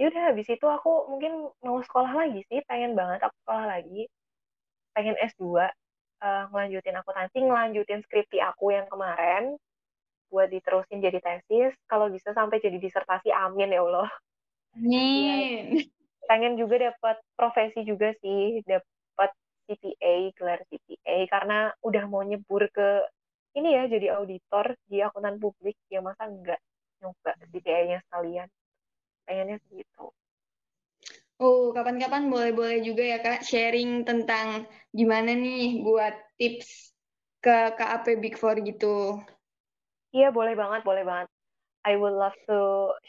[0.00, 4.08] ya udah habis itu aku mungkin mau sekolah lagi sih, pengen banget aku sekolah lagi.
[4.96, 5.60] Pengen S2
[6.24, 9.60] eh, ngelanjutin akuntansi, ngelanjutin skripsi aku yang kemarin
[10.28, 14.10] buat diterusin jadi tesis, kalau bisa sampai jadi disertasi, amin ya Allah.
[14.76, 15.86] Amin.
[16.26, 19.30] Pengen juga dapat profesi juga sih, dapat
[19.66, 23.06] CPA, gelar CPA, karena udah mau nyebur ke
[23.56, 26.60] ini ya, jadi auditor di akuntan publik, ya masa enggak
[27.00, 28.48] nyoba CPA-nya sekalian.
[29.24, 30.12] Pengennya segitu.
[31.36, 36.96] Oh, kapan-kapan boleh-boleh juga ya Kak sharing tentang gimana nih buat tips
[37.44, 39.20] ke KAP Big Four gitu.
[40.16, 41.28] Iya, boleh banget, boleh banget.
[41.88, 42.56] I would love to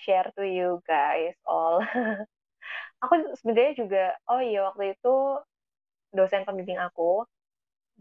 [0.04, 1.78] share to you guys all.
[3.04, 5.10] Aku sebenarnya juga, oh iya waktu itu
[6.16, 7.24] dosen pembimbing aku,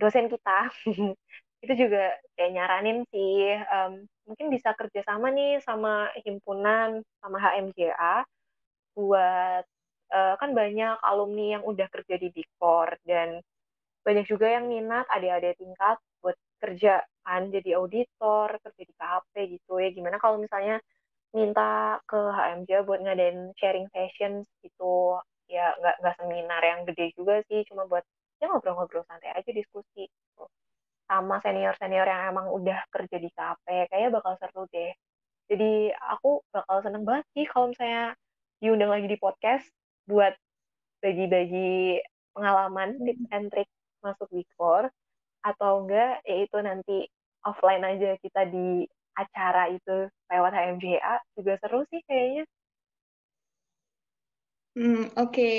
[0.01, 0.71] dosen kita,
[1.65, 3.93] itu juga kayak nyaranin sih, em,
[4.29, 8.17] mungkin bisa kerjasama nih sama himpunan, sama HMJA,
[8.97, 9.65] buat,
[10.15, 13.41] eh, kan banyak alumni yang udah kerja di Big Four, dan
[14.07, 19.73] banyak juga yang minat adik-adik tingkat buat kerja kan jadi auditor kerja di KHP gitu
[19.83, 19.89] ya.
[19.97, 20.79] Gimana kalau misalnya
[21.37, 25.19] minta ke HMJ buat ngadain sharing sessions gitu.
[25.51, 28.05] Ya nggak nggak seminar yang gede juga sih cuma buat
[28.41, 30.45] ya ngobrol-ngobrol santai aja diskusi gitu.
[31.11, 34.93] sama senior-senior yang emang udah kerja di KHP kayak bakal seru deh.
[35.51, 38.15] Jadi aku bakal seneng banget sih kalau misalnya
[38.63, 39.67] diundang lagi di podcast
[40.11, 40.35] buat
[41.03, 42.03] bagi-bagi
[42.35, 43.69] pengalaman tips and trick
[44.05, 44.91] masuk Big Four
[45.47, 47.07] atau enggak yaitu nanti
[47.47, 48.85] offline aja kita di
[49.17, 52.45] acara itu lewat HMJA juga seru sih kayaknya.
[54.77, 55.57] Hmm, oke.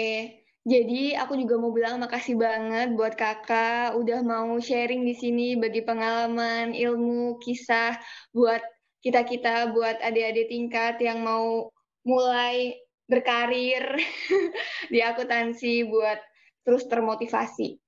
[0.68, 5.80] Jadi aku juga mau bilang makasih banget buat kakak udah mau sharing di sini bagi
[5.82, 7.96] pengalaman, ilmu, kisah
[8.36, 8.60] buat
[9.00, 11.72] kita-kita, buat adik-adik tingkat yang mau
[12.04, 12.76] mulai
[13.08, 13.96] berkarir
[14.94, 16.20] di akuntansi buat
[16.68, 17.80] terus termotivasi.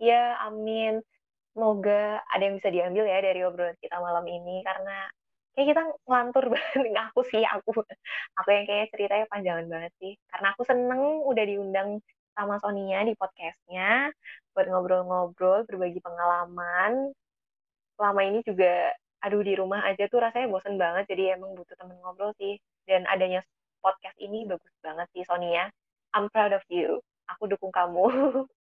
[0.00, 1.04] Ya, amin.
[1.52, 5.08] Semoga ada yang bisa diambil ya dari obrolan kita malam ini karena
[5.52, 6.92] kayak kita ngelantur banget.
[7.12, 7.70] Aku sih aku.
[8.40, 10.12] Aku yang kayaknya ceritanya panjangan banget sih.
[10.32, 11.88] Karena aku seneng udah diundang
[12.32, 14.08] sama Sonia di podcastnya
[14.56, 17.12] buat ngobrol-ngobrol berbagi pengalaman.
[18.00, 22.00] Selama ini juga aduh di rumah aja tuh rasanya bosen banget jadi emang butuh temen
[22.00, 22.56] ngobrol sih.
[22.88, 23.44] Dan adanya
[23.84, 25.68] podcast ini bagus banget sih Sonia.
[26.16, 27.04] I'm proud of you.
[27.36, 28.08] Aku dukung kamu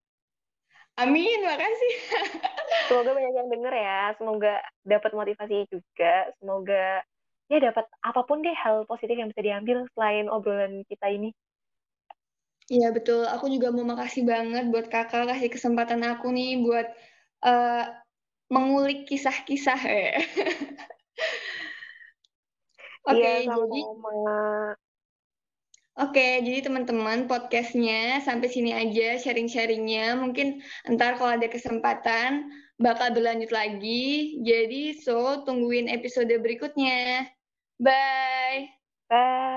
[0.95, 1.93] Amin, makasih.
[2.87, 4.53] semoga banyak yang denger ya semoga
[4.85, 7.01] dapat motivasi juga semoga
[7.49, 11.29] ya dapat apa pun deh hal positif yang bisa diambil selain obrolan kita ini.
[12.65, 16.87] Iya betul, aku juga mau makasih banget buat kakak kasih kesempatan aku nih buat
[17.45, 17.85] uh,
[18.49, 20.17] mengulik kisah-kisah ya.
[23.05, 23.79] Oke, okay, iya, jadi
[25.95, 30.19] Oke, jadi teman-teman podcastnya sampai sini aja sharing-sharingnya.
[30.19, 30.59] Mungkin
[30.91, 34.35] ntar kalau ada kesempatan bakal berlanjut lagi.
[34.43, 37.31] Jadi so tungguin episode berikutnya.
[37.79, 38.75] Bye.
[39.07, 39.55] Bye.